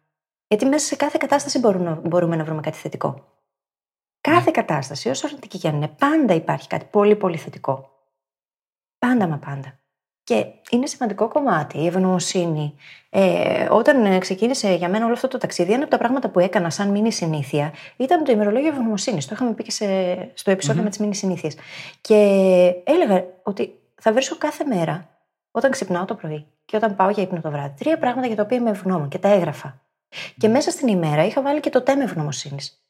[0.48, 3.24] Γιατί μέσα σε κάθε κατάσταση μπορούμε, μπορούμε να βρούμε κάτι θετικό.
[4.22, 7.90] Κάθε κατάσταση, όσο αρνητική και αν είναι, πάντα υπάρχει κάτι πολύ πολύ θετικό.
[9.00, 9.80] Πάντα μα πάντα.
[10.24, 12.76] Και είναι σημαντικό κομμάτι η ευγνωμοσύνη.
[13.10, 16.70] Ε, όταν ξεκίνησε για μένα όλο αυτό το ταξίδι, ένα από τα πράγματα που έκανα
[16.70, 19.26] σαν μήνυ συνήθεια ήταν το ημερολόγιο ευγνωμοσύνης.
[19.26, 19.86] Το είχαμε πει και σε,
[20.34, 20.84] στο επεισόδιο mm-hmm.
[20.84, 21.56] με τις μήνυ συνήθειες.
[22.02, 22.16] Και
[22.84, 25.09] έλεγα ότι θα βρίσκω κάθε μέρα,
[25.52, 28.44] όταν ξυπνάω το πρωί και όταν πάω για ύπνο το βράδυ, τρία πράγματα για τα
[28.44, 29.82] οποία είμαι ευγνώμων και τα έγραφα.
[30.38, 32.84] Και μέσα στην ημέρα είχα βάλει και το τέμα ευγνωμοσύνης.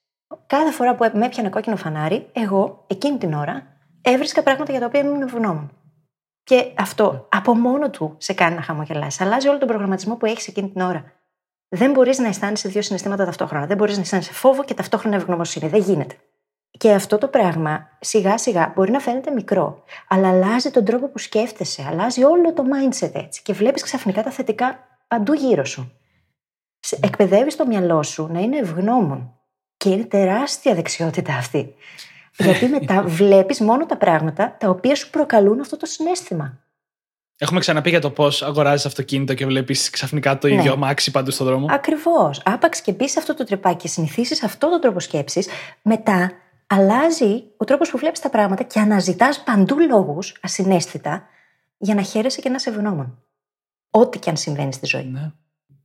[0.48, 3.64] Κάθε φορά που με έπιανε κόκκινο φανάρι, εγώ εκείνη την ώρα
[4.02, 5.72] έβρισκα πράγματα για τα οποία ήμουν ευγνώμων.
[6.44, 9.24] Και αυτό από μόνο του σε κάνει να χαμογελάσει.
[9.24, 11.14] Αλλάζει όλο τον προγραμματισμό που έχεις εκείνη την ώρα.
[11.68, 13.66] Δεν μπορείς να αισθάνεσαι δύο συναισθήματα ταυτόχρονα.
[13.66, 15.68] Δεν μπορείς να αισθάνεσαι φόβο και ταυτόχρονα ευγνωμοσύνη.
[15.68, 16.16] Δεν γίνεται.
[16.78, 21.18] Και αυτό το πράγμα σιγά σιγά μπορεί να φαίνεται μικρό, αλλά αλλάζει τον τρόπο που
[21.18, 25.92] σκέφτεσαι, αλλάζει όλο το mindset έτσι και βλέπεις ξαφνικά τα θετικά παντού γύρω σου.
[27.00, 29.34] Εκπαιδεύεις το μυαλό σου να είναι ευγνώμων.
[29.78, 31.74] Και είναι τεράστια δεξιότητα αυτή.
[32.38, 36.60] Γιατί μετά βλέπεις μόνο τα πράγματα τα οποία σου προκαλούν αυτό το συνέστημα.
[37.38, 40.70] Έχουμε ξαναπεί για το πώς αγοράζεις αυτοκίνητο και βλέπεις ξαφνικά το ίδιο ναι.
[40.70, 41.68] αμάξι παντού στον δρόμο.
[41.70, 42.42] Ακριβώς.
[42.46, 45.48] Άπαξ και μπει σε αυτό το τρυπάκι και συνηθίσεις αυτόν τον τρόπο σκέψης,
[45.82, 46.32] μετά
[46.70, 51.28] αλλάζει ο τρόπος που βλέπεις τα πράγματα και αναζητάς παντού λόγους ασυναίσθητα
[51.78, 53.24] για να χαίρεσαι και να είσαι ευγνώμων.
[53.90, 55.06] Ό,τι και αν συμβαίνει στη ζωή.
[55.06, 55.32] Ναι.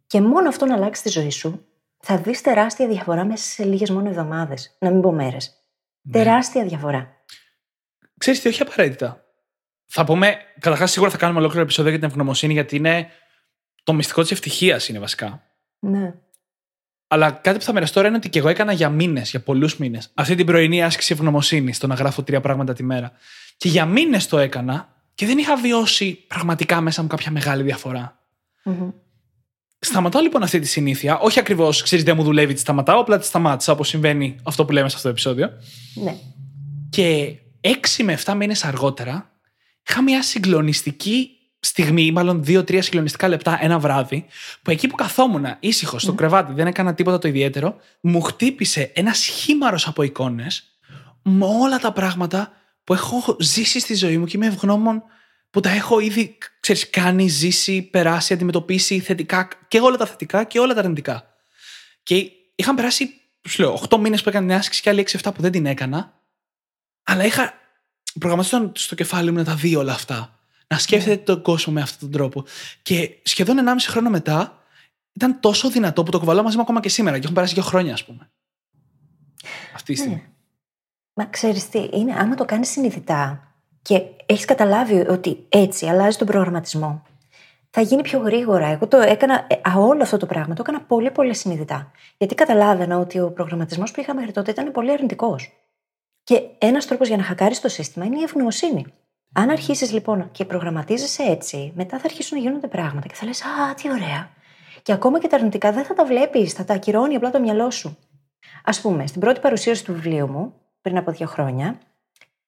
[0.06, 1.66] Και μόνο αυτό να αλλάξει τη ζωή σου,
[1.98, 5.52] θα δεις τεράστια διαφορά μέσα σε λίγες μόνο εβδομάδες, να μην πω μέρες.
[6.10, 7.24] Τεράστια διαφορά.
[8.18, 9.24] Ξέρεις τι, όχι απαραίτητα.
[9.86, 13.08] Θα πούμε, καταρχάς σίγουρα θα κάνουμε ολόκληρο επεισόδιο για την ευγνωμοσύνη, γιατί είναι
[13.82, 15.42] το μυστικό της ευτυχίας είναι βασικά.
[15.78, 16.14] Ναι.
[17.14, 19.76] Αλλά κάτι που θα μοιραστώ τώρα είναι ότι και εγώ έκανα για μήνες, για πολλούς
[19.76, 23.12] μήνες, αυτή την πρωινή άσκηση ευγνωμοσύνη, το να γράφω τρία πράγματα τη μέρα.
[23.56, 28.18] Και για μήνες το έκανα και δεν είχα βιώσει πραγματικά μέσα μου κάποια μεγάλη διαφορά.
[28.64, 28.90] Μμμ.
[29.78, 31.18] Σταματάω λοιπόν αυτή τη συνήθεια.
[31.18, 34.72] Όχι ακριβώς, ξέρεις, δεν μου δουλεύει, τη σταματάω, απλά τη σταμάτησα, όπως συμβαίνει αυτό που
[34.72, 35.50] λέμε σε αυτό το επεισόδιο.
[35.94, 36.16] Ναι.
[36.90, 39.30] Και έξι με 7 μήνες αργότερα
[39.88, 41.33] είχα μια συγκλονιστική
[41.64, 44.26] στιγμή, ή μάλλον δύο-τρία συγκλονιστικά λεπτά ένα βράδυ,
[44.62, 49.12] που εκεί που καθόμουν ήσυχος στο κρεβάτι, δεν έκανα τίποτα το ιδιαίτερο, μου χτύπησε ένα
[49.12, 50.78] σχήμαρος από εικόνες
[51.22, 52.52] με όλα τα πράγματα
[52.84, 55.02] που έχω ζήσει στη ζωή μου και είμαι ευγνώμων
[55.50, 60.58] που τα έχω ήδη ξέρεις, κάνει, ζήσει, περάσει, αντιμετωπίσει θετικά και όλα τα θετικά και
[60.58, 61.34] όλα τα αρνητικά.
[62.02, 63.10] Και είχαν περάσει,
[63.48, 66.20] σου λέω, 8 μήνες που έκανα την άσκηση και άλλοι 6-7 που δεν την έκανα.
[67.02, 67.54] Αλλά είχα
[68.18, 70.38] προγραμματίσει στο κεφάλι μου να τα δει όλα αυτά.
[70.66, 72.44] Να σκέφτεται τον κόσμο με αυτόν τον τρόπο.
[72.82, 74.62] Και σχεδόν 1,5 χρόνο μετά
[75.12, 77.16] ήταν τόσο δυνατό που το κουβαλάω μαζί μου ακόμα και σήμερα.
[77.16, 78.30] Και έχουν περάσει δύο χρόνια, ας πούμε.
[79.74, 80.24] Αυτή η στιγμή.
[81.14, 83.48] Μα ξέρεις τι, είναι άμα το κάνεις συνειδητά
[83.82, 87.02] και έχεις καταλάβει ότι έτσι αλλάζει τον προγραμματισμό,
[87.70, 88.66] θα γίνει πιο γρήγορα.
[88.66, 91.90] Εγώ το έκανα, ε, α, όλο αυτό το πράγμα το έκανα πολύ πολύ συνειδητά.
[92.16, 95.52] Γιατί καταλάβαινα ότι ο προγραμματισμός που είχα μέχρι τότε ήταν πολύ αρνητικός.
[96.24, 98.86] Και ένας τρόπος για να χακάρεις το σύστημα είναι η ευγνωμοσύνη.
[99.36, 103.42] Αν αρχίσεις λοιπόν και προγραμματίζεσαι έτσι, μετά θα αρχίσουν να γίνονται πράγματα και θα λες:
[103.42, 104.30] Α, τι ωραία.
[104.82, 107.70] Και ακόμα και τα αρνητικά δεν θα τα βλέπεις, θα τα ακυρώνει απλά το μυαλό
[107.70, 107.98] σου.
[108.64, 111.78] Α πούμε, στην πρώτη παρουσίαση του βιβλίου μου, πριν από δύο χρόνια,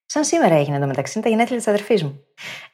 [0.06, 2.24] σαν σήμερα έγινε το μεταξύ, είναι τα γενέθλια της αδερφής μου.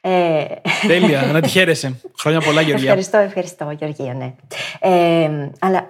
[0.01, 0.45] Ε,
[0.87, 1.99] Τέλεια, να τη χαίρεσαι.
[2.19, 2.87] Χρόνια πολλά, Γεωργία.
[2.87, 4.35] Ευχαριστώ, ευχαριστώ, Γεωργία, ναι.
[4.79, 5.89] Ε, αλλά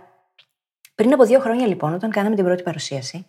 [0.95, 3.25] πριν από δύο χρόνια, λοιπόν, όταν κάναμε την πρώτη παρουσίαση,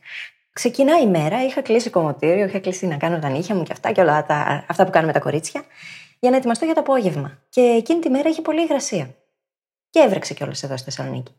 [0.54, 3.92] ξεκινάει η μέρα, είχα κλείσει κομμωτήριο, είχα κλείσει να κάνω τα νύχια μου και αυτά
[3.92, 5.62] και όλα τα, αυτά που κάνουμε τα κορίτσια,
[6.18, 7.38] για να ετοιμαστώ για το απόγευμα.
[7.48, 9.14] Και εκείνη τη μέρα είχε πολύ υγρασία.
[9.90, 11.34] Και έβρεξε κιόλας εδώ στη Θεσσαλονίκη.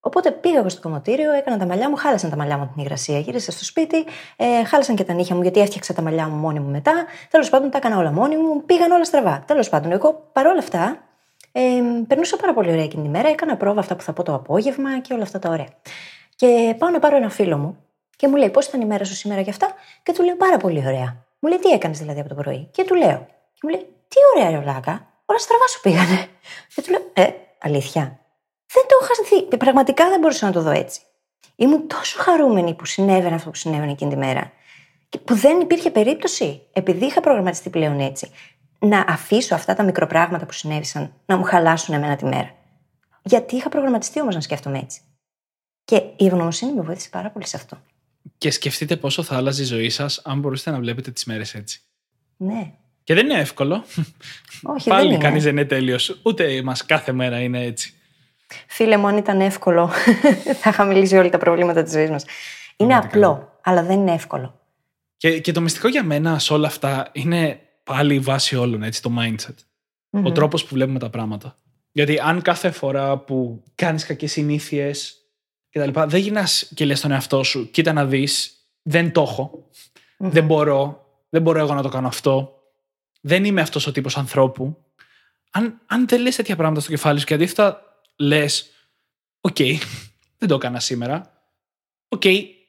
[0.00, 2.82] Οπότε πήγα εγώ στο κομμωτήριο, έκανα τα μαλλιά μου, χάλασαν τα μαλλιά μου από την
[2.82, 3.18] υγρασία.
[3.18, 4.04] Γύρισα στο σπίτι,
[4.36, 7.04] ε, χάλασαν και τα νύχια μου γιατί έφτιαξα τα μαλλιά μου μόνη μου μετά.
[7.30, 9.44] Τέλος πάντων τα έκανα όλα μόνη μου, πήγαν όλα στραβά.
[9.46, 10.98] Τέλος πάντων, εγώ παρόλα αυτά
[11.52, 11.60] ε,
[12.06, 13.28] περνούσα πάρα πολύ ωραία εκείνη τη μέρα.
[13.28, 15.68] Έκανα πρόβα αυτά που θα πω το απόγευμα και όλα αυτά τα ωραία.
[16.36, 17.85] Και πάω να πάρω ένα φίλο μου
[18.16, 20.56] και μου λέει πώς ήταν η μέρα σου σήμερα και αυτά; Και του λέω πάρα
[20.56, 21.24] πολύ ωραία.
[21.38, 23.26] Μου λέει τι έκανες δηλαδή από το πρωί; Και του λέω.
[23.52, 25.06] Και μου λέει τι ωραία ρε βλάκα.
[25.24, 26.26] Όλα στραβά σου πήγανε.
[26.74, 28.20] Και του λέω ε, αλήθεια.
[28.72, 29.56] Δεν το είχα δει.
[29.56, 31.00] Πραγματικά δεν μπορούσα να το δω έτσι.
[31.56, 34.52] Ήμουν τόσο χαρούμενη που συνέβαινε αυτό που συνέβαινε εκείνη τη μέρα.
[35.08, 38.30] Και που δεν υπήρχε περίπτωση, επειδή είχα προγραμματιστεί πλέον έτσι,
[38.78, 42.54] να αφήσω αυτά τα μικροπράγματα που συνέβησαν να μου χαλάσουν εμένα τη μέρα.
[43.22, 45.00] Γιατί είχα προγραμματιστεί όμως να σκέφτομαι έτσι.
[45.84, 47.78] Και η ευγνωμοσύνη με βοήθησε πάρα πολύ σε αυτό.
[48.38, 51.80] Και σκεφτείτε πόσο θα άλλαζε η ζωή σας αν μπορούσατε να βλέπετε τις μέρες έτσι.
[52.36, 52.72] Ναι.
[53.04, 53.84] Και δεν είναι εύκολο.
[54.62, 55.24] Όχι, Πάλι δεν είναι.
[55.24, 56.20] κανείς δεν είναι τέλειος.
[56.22, 57.94] Ούτε μας κάθε μέρα είναι έτσι.
[58.66, 59.88] Φίλε μου, αν ήταν εύκολο,
[60.60, 62.24] θα είχα μιλήσει όλα τα προβλήματα της ζωής μας.
[62.76, 63.18] Είναι Πραγματικά.
[63.18, 64.60] απλό, αλλά δεν είναι εύκολο.
[65.16, 69.02] Και, και το μυστικό για μένα σε όλα αυτά είναι πάλι η βάση όλων, έτσι,
[69.02, 69.54] το mindset.
[70.24, 71.58] Ο τρόπος που βλέπουμε τα πράγματα.
[71.92, 75.25] Γιατί αν κάθε φορά που κάνεις κακές συνήθειες
[75.76, 79.22] και τα λοιπά, δεν γυρνάς και λες στον εαυτό σου, κοίτα να δεις, δεν το
[79.22, 79.68] εχω
[80.16, 82.62] δεν μπορώ, δεν μπορώ εγώ να το κάνω αυτό,
[83.20, 84.84] δεν είμαι αυτός ο τύπος ανθρώπου.
[85.50, 87.82] Αν, αν δεν λες τέτοια πράγματα στο κεφάλι σου και αντίθετα
[88.16, 88.70] λες,
[89.40, 89.56] οκ,
[90.38, 91.42] δεν το έκανα σήμερα,
[92.08, 92.22] οκ,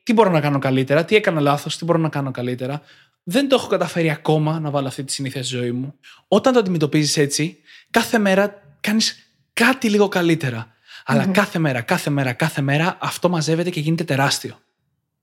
[0.04, 2.82] τι μπορώ να κάνω καλύτερα, τι έκανα λάθος, τι μπορώ να κάνω καλύτερα.
[3.24, 5.94] Δεν το έχω καταφέρει ακόμα να βάλω αυτή τη συνήθεια στη ζωή μου.
[6.28, 7.58] Όταν το αντιμετωπίζεις έτσι,
[7.90, 10.76] κάθε μέρα κάνεις κάτι λίγο καλύτερα.
[11.10, 14.56] Αλλά κάθε μέρα, κάθε μέρα, κάθε μέρα αυτό μαζεύεται και γίνεται τεράστιο.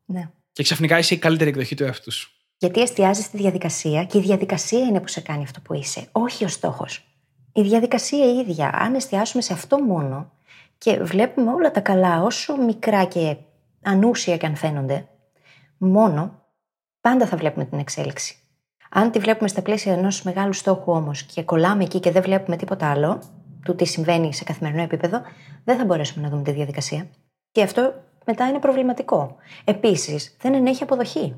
[0.04, 0.30] Ναι.
[0.52, 2.30] Και ξαφνικά είσαι η καλύτερη εκδοχή του εαυτού σου.
[2.58, 6.44] Γιατί εστιάζεις στη διαδικασία και η διαδικασία είναι που σε κάνει αυτό που είσαι, όχι
[6.44, 7.04] ο στόχος.
[7.52, 10.32] Η διαδικασία η ίδια, αν εστιάσουμε σε αυτό μόνο
[10.78, 13.36] και βλέπουμε όλα τα καλά, όσο μικρά και
[13.82, 15.08] ανούσια και αν φαίνονται,
[15.78, 16.42] μόνο
[17.00, 18.36] πάντα θα βλέπουμε την εξέλιξη.
[18.90, 22.56] Αν τη βλέπουμε στα πλαίσια ενός μεγάλου στόχου όμως και κολλάμε εκεί και δεν βλέπουμε
[22.56, 23.22] τίποτα άλλο,
[23.64, 25.22] του τι συμβαίνει σε καθημερινό επίπεδο,
[25.64, 27.06] δεν θα μπορέσουμε να δούμε τη διαδικασία.
[27.50, 27.94] Και αυτό
[28.26, 29.36] μετά είναι προβληματικό.
[29.64, 31.36] Επίσης, δεν ενέχει αποδοχή.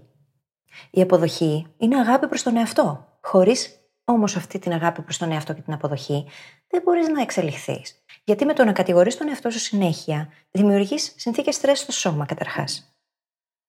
[0.90, 3.18] Η αποδοχή είναι αγάπη προς τον εαυτό.
[3.22, 6.26] Χωρίς όμως αυτή την αγάπη προς τον εαυτό και την αποδοχή,
[6.68, 8.04] δεν μπορείς να εξελιχθείς.
[8.24, 12.90] Γιατί με το να κατηγορείς τον εαυτό σου συνέχεια, δημιουργείς συνθήκες στρες στο σώμα καταρχάς.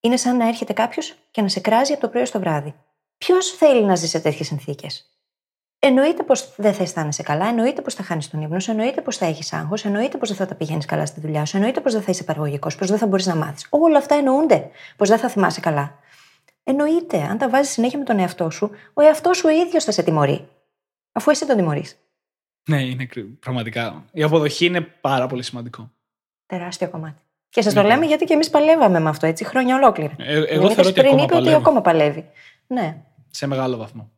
[0.00, 2.74] είναι σαν να έρχεται κάποιος και να σε κράζει από το πρωί στο βράδυ.
[3.18, 5.17] Ποιος θέλει να ζει σε τέτοιες συνθήκες;
[5.80, 9.16] Εννοείται πως δεν θα αισθάνεσαι καλά, εννοείται πως θα χάνεις τον ύπνο σου, εννοείται πως
[9.16, 11.92] θα έχεις άγχος, εννοείται πως δεν θα τα πηγαίνεις καλά στη δουλειά σου, εννοείται πως
[11.92, 13.66] δεν θα είσαι παραγωγικός, πως δεν θα μπορείς να μάθεις.
[13.70, 14.70] Όλα αυτά εννοούνται.
[14.96, 15.98] Πως δεν θα θυμάσαι καλά.
[16.64, 19.90] Εννοείται, αν τα βάζεις συνέχεια με τον εαυτό σου, ο εαυτός σου ο ίδιος θα
[19.92, 20.48] σε τιμωρεί.
[21.12, 21.98] Αφού εσύ τον τιμωρείς.
[22.68, 24.04] Ναι, είναι κρύ- πραγματικά.
[24.12, 25.90] Η αποδοχή είναι πάρα πολύ σημαντικό.
[26.46, 27.22] Τεράστιο κομμάτι.
[27.48, 27.88] Και σας το Ναι.
[27.88, 30.14] λέμε γιατί και εμείς παλεύαμε με αυτό έτσι χρόνια ολόκληρα.
[30.18, 31.56] Ε, εγώ Δημήτρης θεωρώ ότι πριν ακόμα είπε ότι παλεύω.
[31.56, 32.24] ακόμα παλεύει.
[32.66, 32.96] Ναι.
[33.30, 34.10] Σε μεγάλο βαθμό.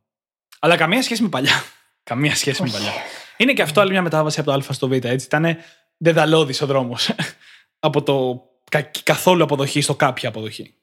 [0.63, 1.63] Αλλά καμία σχέση με παλιά.
[2.11, 2.77] καμία σχέση με Όχι.
[2.77, 2.93] παλιά.
[3.37, 4.93] Είναι και αυτό άλλη μια μετάβαση από το Α στο Β.
[4.93, 5.27] Έτσι.
[5.27, 5.57] Ήταν
[5.97, 7.11] δεδαλώδης ο δρόμος.
[7.89, 10.75] από το κα- καθόλου αποδοχή στο κάποια αποδοχή.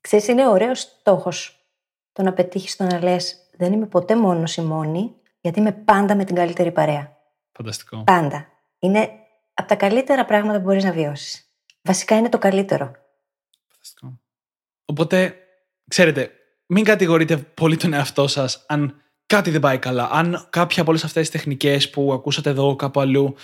[0.00, 1.66] Ξέρεις, είναι ωραίος στόχος
[2.12, 6.16] το να πετύχεις το να λες: Δεν είμαι ποτέ μόνος ή μόνη, γιατί είμαι πάντα
[6.16, 7.16] με την καλύτερη παρέα.
[7.52, 8.04] Φανταστικό.
[8.04, 8.46] Πάντα.
[8.78, 9.10] Είναι
[9.54, 11.42] από τα καλύτερα πράγματα που μπορείς να βιώσεις.
[11.82, 12.92] Βασικά είναι το καλύτερο.
[13.68, 14.20] Φανταστικό.
[14.84, 15.36] Οπότε,
[15.88, 16.30] ξέρετε,
[16.66, 20.08] μην κατηγορείτε πολύ τον εαυτό σας αν κάτι δεν πάει καλά.
[20.10, 23.34] Αν κάποια από όλες αυτές τις τεχνικές που ακούσατε εδώ κάπου αλλού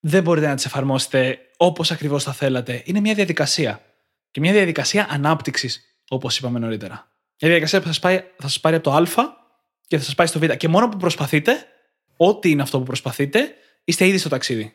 [0.00, 2.82] δεν μπορείτε να τις εφαρμόσετε όπως ακριβώς θα θέλατε.
[2.84, 3.80] Είναι μια διαδικασία.
[4.30, 6.94] Και μια διαδικασία ανάπτυξης, όπως είπαμε νωρίτερα.
[7.40, 9.04] Μια διαδικασία που θα σας πάει, θα σας πάρει από το Α
[9.86, 10.44] και θα σας πάει στο Β.
[10.44, 11.66] Και μόνο που προσπαθείτε,
[12.16, 13.54] ό,τι είναι αυτό που προσπαθείτε,
[13.84, 14.74] είστε ήδη στο ταξίδι.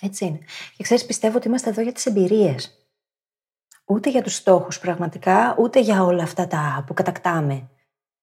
[0.00, 0.38] Έτσι είναι.
[0.76, 2.74] Και ξέρεις, πιστεύω ότι είμαστε εδώ για τις εμπειρίες.
[3.84, 7.70] Ούτε για τους στόχους πραγματικά, ούτε για όλα αυτά τα που κατακτάμε.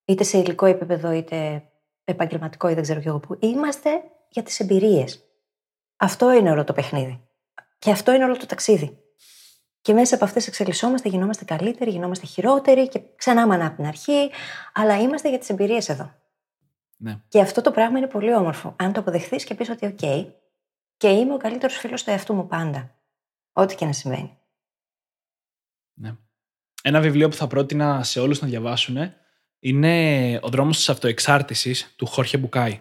[0.08, 1.68] Είτε σε υλικό επίπεδο, είτε
[2.04, 3.36] επαγγελματικό, ή δεν ξέρω κι εγώ που.
[3.40, 3.90] Είμαστε
[4.28, 5.24] για τις εμπειρίες.
[5.96, 7.28] Αυτό είναι όλο το παιχνίδι.
[7.78, 8.98] Και αυτό είναι όλο το ταξίδι.
[9.80, 14.30] Και μέσα από αυτές εξελισσόμαστε, γινόμαστε καλύτεροι, γινόμαστε χειρότεροι και ξανά μανά από την αρχή.
[14.74, 16.14] Αλλά είμαστε για τις εμπειρίες εδώ.
[16.96, 17.20] Ναι.
[17.28, 18.74] Και αυτό το πράγμα είναι πολύ όμορφο.
[18.78, 20.26] Αν το αποδεχθείς και πεις ότι, OK,
[20.96, 22.94] και είμαι ο καλύτερος φίλος του εαυτού μου πάντα.
[23.52, 24.38] Ό,τι και να συμβαίνει.
[25.94, 26.16] Ναι.
[26.82, 28.96] Ένα βιβλίο που θα πρότεινα σε όλους να διαβάσουν
[29.58, 32.80] είναι «Ο δρόμος της αυτοεξάρτησης» του Χόρχε Μπουκάη.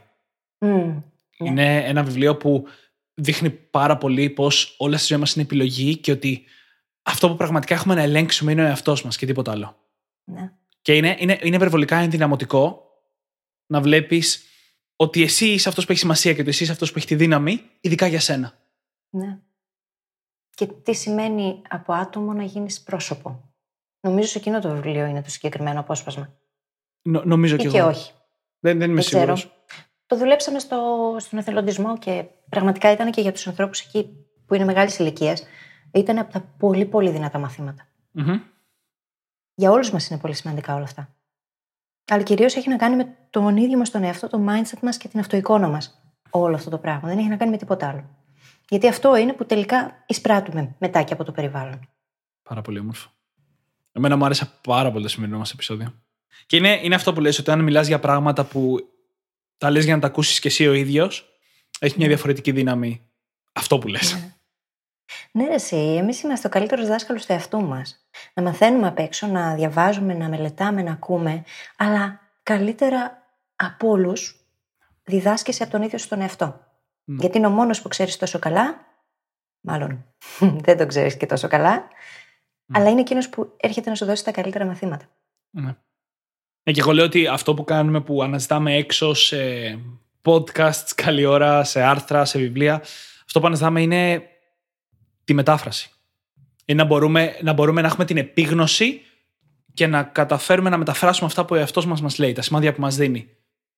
[0.60, 1.02] Μμ, ναι.
[1.38, 2.68] Είναι ένα βιβλίο που
[3.14, 6.44] δείχνει πάρα πολύ πως όλα στη ζωή μας είναι επιλογή και ότι
[7.02, 9.78] αυτό που πραγματικά έχουμε να ελέγξουμε είναι ο εαυτός μας και τίποτα άλλο.
[10.24, 10.52] Ναι.
[10.82, 12.82] Και είναι, είναι, είναι υπερβολικά ενδυναμωτικό
[13.68, 14.44] να βλέπεις
[14.96, 17.16] ότι εσύ είσαι αυτός που έχει σημασία και ότι εσύ είσαι αυτός που έχει τη
[17.16, 18.54] δύναμη, ειδικά για σένα.
[19.10, 19.38] ναι.
[20.56, 23.52] Και τι σημαίνει από άτομο να γίνεις πρόσωπο.
[24.00, 26.38] Νομίζω σε εκείνο το βιβλίο είναι το συγκεκριμένο απόσπασμα.
[27.08, 27.88] Νο- νομίζω Ή και, και εγώ.
[27.88, 28.12] όχι.
[28.60, 29.36] Δεν, δεν είμαι Δεν ξέρω.
[29.36, 29.64] σίγουρος.
[30.06, 34.10] Το δουλέψαμε στο, στον εθελοντισμό και πραγματικά ήταν και για τους ανθρώπους εκεί
[34.46, 35.44] που είναι μεγάλης ηλικίας.
[35.94, 37.88] Ήταν από τα πολύ πολύ δυνατά μαθήματα.
[38.12, 38.40] Μμμ.
[39.54, 41.16] Για όλους μας είναι πολύ σημαντικά όλα αυτά.
[42.12, 45.08] Αλλά κυρίως έχει να κάνει με τον ίδιο μας τον εαυτό, το mindset μας και
[45.08, 46.02] την αυτοεικόνα μας.
[46.30, 47.08] Όλο αυτό το πράγμα.
[47.10, 48.10] Δεν έχει να κάνει με τίποτα άλλο.
[48.70, 51.80] Γιατί αυτό είναι που τελικά εισπράττουμε μετά και από το περιβάλλον.
[52.50, 53.10] Πάρα πολύ όμορφο.
[53.92, 55.94] Εμένα μου άρεσε πάρα πολύ το σημερινό μας επεισόδιο.
[56.46, 58.78] Και είναι, είναι αυτό που λες, ότι αν μιλάς για πράγματα που
[59.58, 61.40] τα λες για να τα ακούσεις και εσύ ο ίδιος,
[61.80, 63.02] έχεις μια διαφορετική δύναμη
[63.54, 64.32] αυτό που λες.
[65.32, 68.08] Ναι, ρε, εσύ, εμείς είμαστε ο καλύτερος δάσκαλος του εαυτού μας.
[68.34, 71.44] Να μαθαίνουμε απ' έξω, να διαβάζουμε, να μελετάμε, να ακούμε,
[71.78, 74.48] αλλά καλύτερα από όλους
[75.04, 76.60] διδάσκεσαι από τον ίδιο σου τον εαυτό.
[77.04, 77.18] Μμ.
[77.20, 78.86] Γιατί είναι ο μόνος που ξέρεις τόσο καλά,
[79.60, 80.06] μάλλον
[80.66, 81.88] δεν τον ξέρεις και τόσο καλά,
[82.74, 85.06] αλλά είναι εκείνος που έρχεται να σου δώσει τα καλύτερα μαθήματα.
[86.68, 86.74] Ναι.
[86.74, 89.38] Ε, και εγώ λέω ότι αυτό που κάνουμε που αναζητάμε έξω σε
[90.22, 92.82] podcasts, καλή ώρα, σε άρθρα, σε βιβλία,
[93.26, 94.24] αυτό που αναζητάμε είναι
[95.24, 95.90] τη μετάφραση.
[96.66, 99.02] Είναι να μπορούμε, να μπορούμε να έχουμε την επίγνωση
[99.74, 102.82] και να καταφέρουμε να μεταφράσουμε αυτά που ο εαυτός μας μας λέει, τα σημάδια που
[102.82, 103.30] μας δίνει.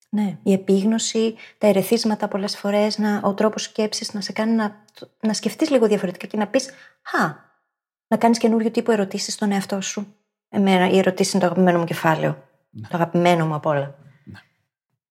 [0.08, 4.84] Ναι, η επίγνωση, τα ερεθίσματα πολλές φορές, ο τρόπος σκέψης να σε κάνει να,
[5.20, 6.70] να σκεφτείς λίγο διαφορετικά και να πεις
[7.02, 7.36] Χα,
[8.08, 10.14] να κάνεις καινούριο τύπο ερωτήσεις στον εαυτό σου.
[10.48, 12.49] Εμένα, οι ερωτήσεις είναι το αγαπημένο μου κεφάλαιο.
[12.70, 12.88] Ναι.
[12.88, 13.98] Το αγαπημένο μου απ' όλα.
[14.24, 14.38] Ναι.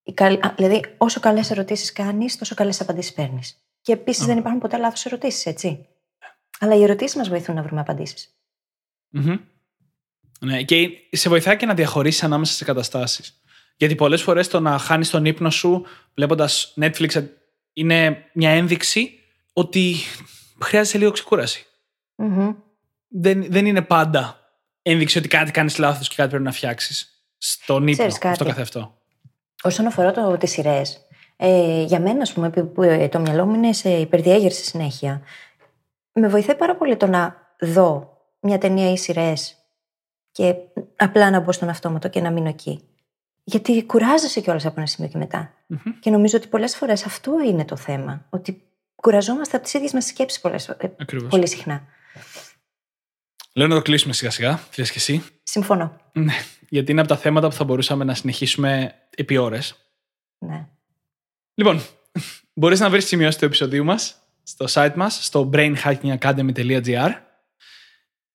[0.02, 3.56] Η καλ- α, δηλαδή, όσο καλές ερωτήσεις κάνεις, τόσο καλές απαντήσεις παίρνεις.
[3.80, 5.86] Και επίσης δεν υπάρχουν ποτέ λάθος ερωτήσεις, έτσι.
[6.58, 8.34] Αλλά οι ερωτήσεις μας βοηθούν να βρούμε απαντήσεις.
[9.08, 9.36] Μμμ.
[10.40, 13.42] Ναι, και σε βοηθάει και να διαχωρίσεις ανάμεσα σε καταστάσεις.
[13.76, 17.24] Γιατί πολλές φορές το να χάνεις τον ύπνο σου βλέποντας Netflix
[17.72, 19.18] είναι μια ένδειξη
[19.52, 19.94] ότι
[20.60, 21.66] χρειάζεσαι λίγο ξεκούραση.
[23.08, 24.40] Δεν, δεν είναι πάντα
[24.82, 27.19] ένδειξη ότι κάτι κάνεις λάθος και κάτι πρέπει να φτιάξεις.
[27.42, 28.98] Στον ύπνο, Ξέρεις κάτι; αυτό καθ' αυτό.
[29.62, 33.46] Όσον αφορά το, τις σειρές, ε, για μένα, ας πούμε, που, που, ε, το μυαλό
[33.46, 35.22] μου είναι σε υπερδιέγερση συνέχεια,
[36.12, 39.56] με βοηθάει πάρα πολύ το να δω μια ταινία ή σειρές
[40.32, 40.54] και
[40.96, 42.84] απλά να μπω στον αυτόματο και να μείνω εκεί.
[43.44, 45.54] Γιατί κουράζεσαι κιόλας από ένα σημείο και μετά.
[45.66, 45.98] Μμμ.
[46.00, 48.26] Και νομίζω ότι πολλές φορές αυτό είναι το θέμα.
[48.30, 48.62] Ότι
[48.94, 51.28] κουραζόμαστε από τις ίδιες μας σκέψεις πολλές, ε, Ακριβώς.
[51.28, 51.84] πολύ συχνά.
[53.52, 55.24] Λέω να το κλείσουμε σιγά σιγά, θες και εσύ.
[55.42, 55.96] Συμφωνώ.
[56.70, 59.74] Ναι, γιατί είναι από τα θέματα που θα μπορούσαμε να συνεχίσουμε επί ώρες.
[60.38, 60.68] Ναι.
[61.54, 61.80] Λοιπόν,
[62.60, 67.10] μπορείς να βρεις σημειώσεις του επεισοδίου μας στο site μας, στο brainhackingacademy.gr.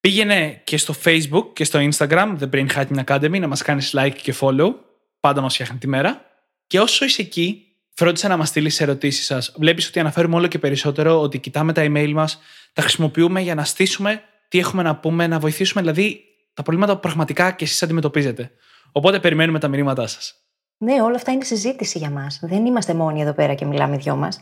[0.00, 4.16] Πήγαινε και στο Facebook και στο Instagram, The Brain Hacking Academy, να μας κάνεις like
[4.22, 4.74] και follow.
[5.20, 6.24] Πάντα μας φτιάχνει τη μέρα.
[6.66, 9.54] Και όσο είσαι εκεί, φρόντισε να μας στείλεις ερωτήσεις σας.
[9.56, 12.38] Βλέπεις ότι αναφέρουμε όλο και περισσότερο ότι κοιτάμε τα email μας,
[12.72, 16.24] τα χρησιμοποιούμε για να στήσουμε τι έχουμε να πούμε, να βοηθήσουμε δηλαδή
[16.56, 18.50] τα προβλήματα που πραγματικά και εσείς αντιμετωπίζετε.
[18.92, 20.34] Οπότε περιμένουμε τα μηνύματά σας.
[20.76, 22.38] Ναι, όλα αυτά είναι συζήτηση για μας.
[22.42, 24.40] Δεν είμαστε μόνοι εδώ πέρα και μιλάμε οι δυο μας.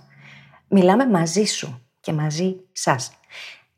[0.69, 3.13] Μιλάμε μαζί σου και μαζί σας.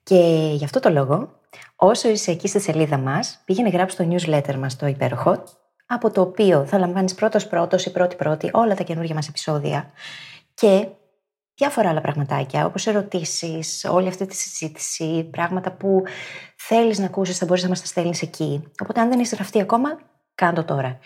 [0.03, 1.41] Και γι' αυτό το λόγο,
[1.77, 5.43] όσο είσαι εκεί στη σελίδα μας, πήγαινε γράψει το newsletter μας το υπέροχο,
[5.87, 9.91] από το οποίο θα λαμβάνεις πρώτος πρώτος ή πρώτη πρώτη όλα τα καινούργια μας επεισόδια
[10.55, 10.87] και
[11.57, 16.03] διάφορα άλλα πραγματάκια, όπως ερωτήσεις, όλη αυτή τη συζήτηση, πράγματα που
[16.57, 18.63] θέλεις να ακούσεις, θα μπορείς να μας τα στέλνεις εκεί.
[18.83, 19.99] Οπότε αν δεν είσαι γραφτεί ακόμα,
[20.35, 20.99] κάντο τώρα.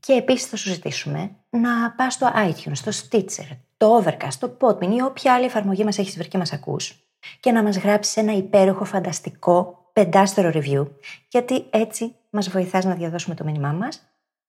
[0.00, 4.92] Και επίσης θα σου ζητήσουμε να πας στο iTunes, στο Stitcher, το Overcast, το Podbean
[4.92, 6.96] ή όποια άλλη εφαρμογή μας έχεις βρει και μας ακούς
[7.40, 10.86] και να μας γράψεις ένα υπέροχο, φανταστικό, πεντάστερο review,
[11.28, 14.02] γιατί έτσι μας βοηθάς να διαδώσουμε το μήνυμά μας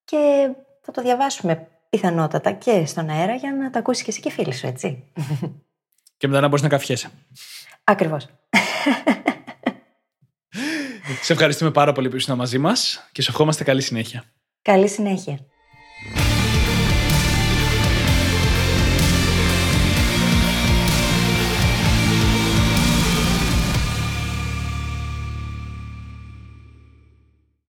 [0.05, 4.31] και θα το διαβάσουμε πιθανότατα και στον αέρα για να τα ακούσεις και εσύ και
[4.31, 5.03] φίλοι σου, έτσι.
[6.17, 7.09] Και μετά να μπορείς να καφιέσαι.
[7.83, 8.29] Ακριβώς.
[11.21, 14.23] Σε ευχαριστούμε πάρα πολύ που ήσουν μαζί μας και σου ευχόμαστε καλή συνέχεια.
[14.61, 15.39] Καλή συνέχεια.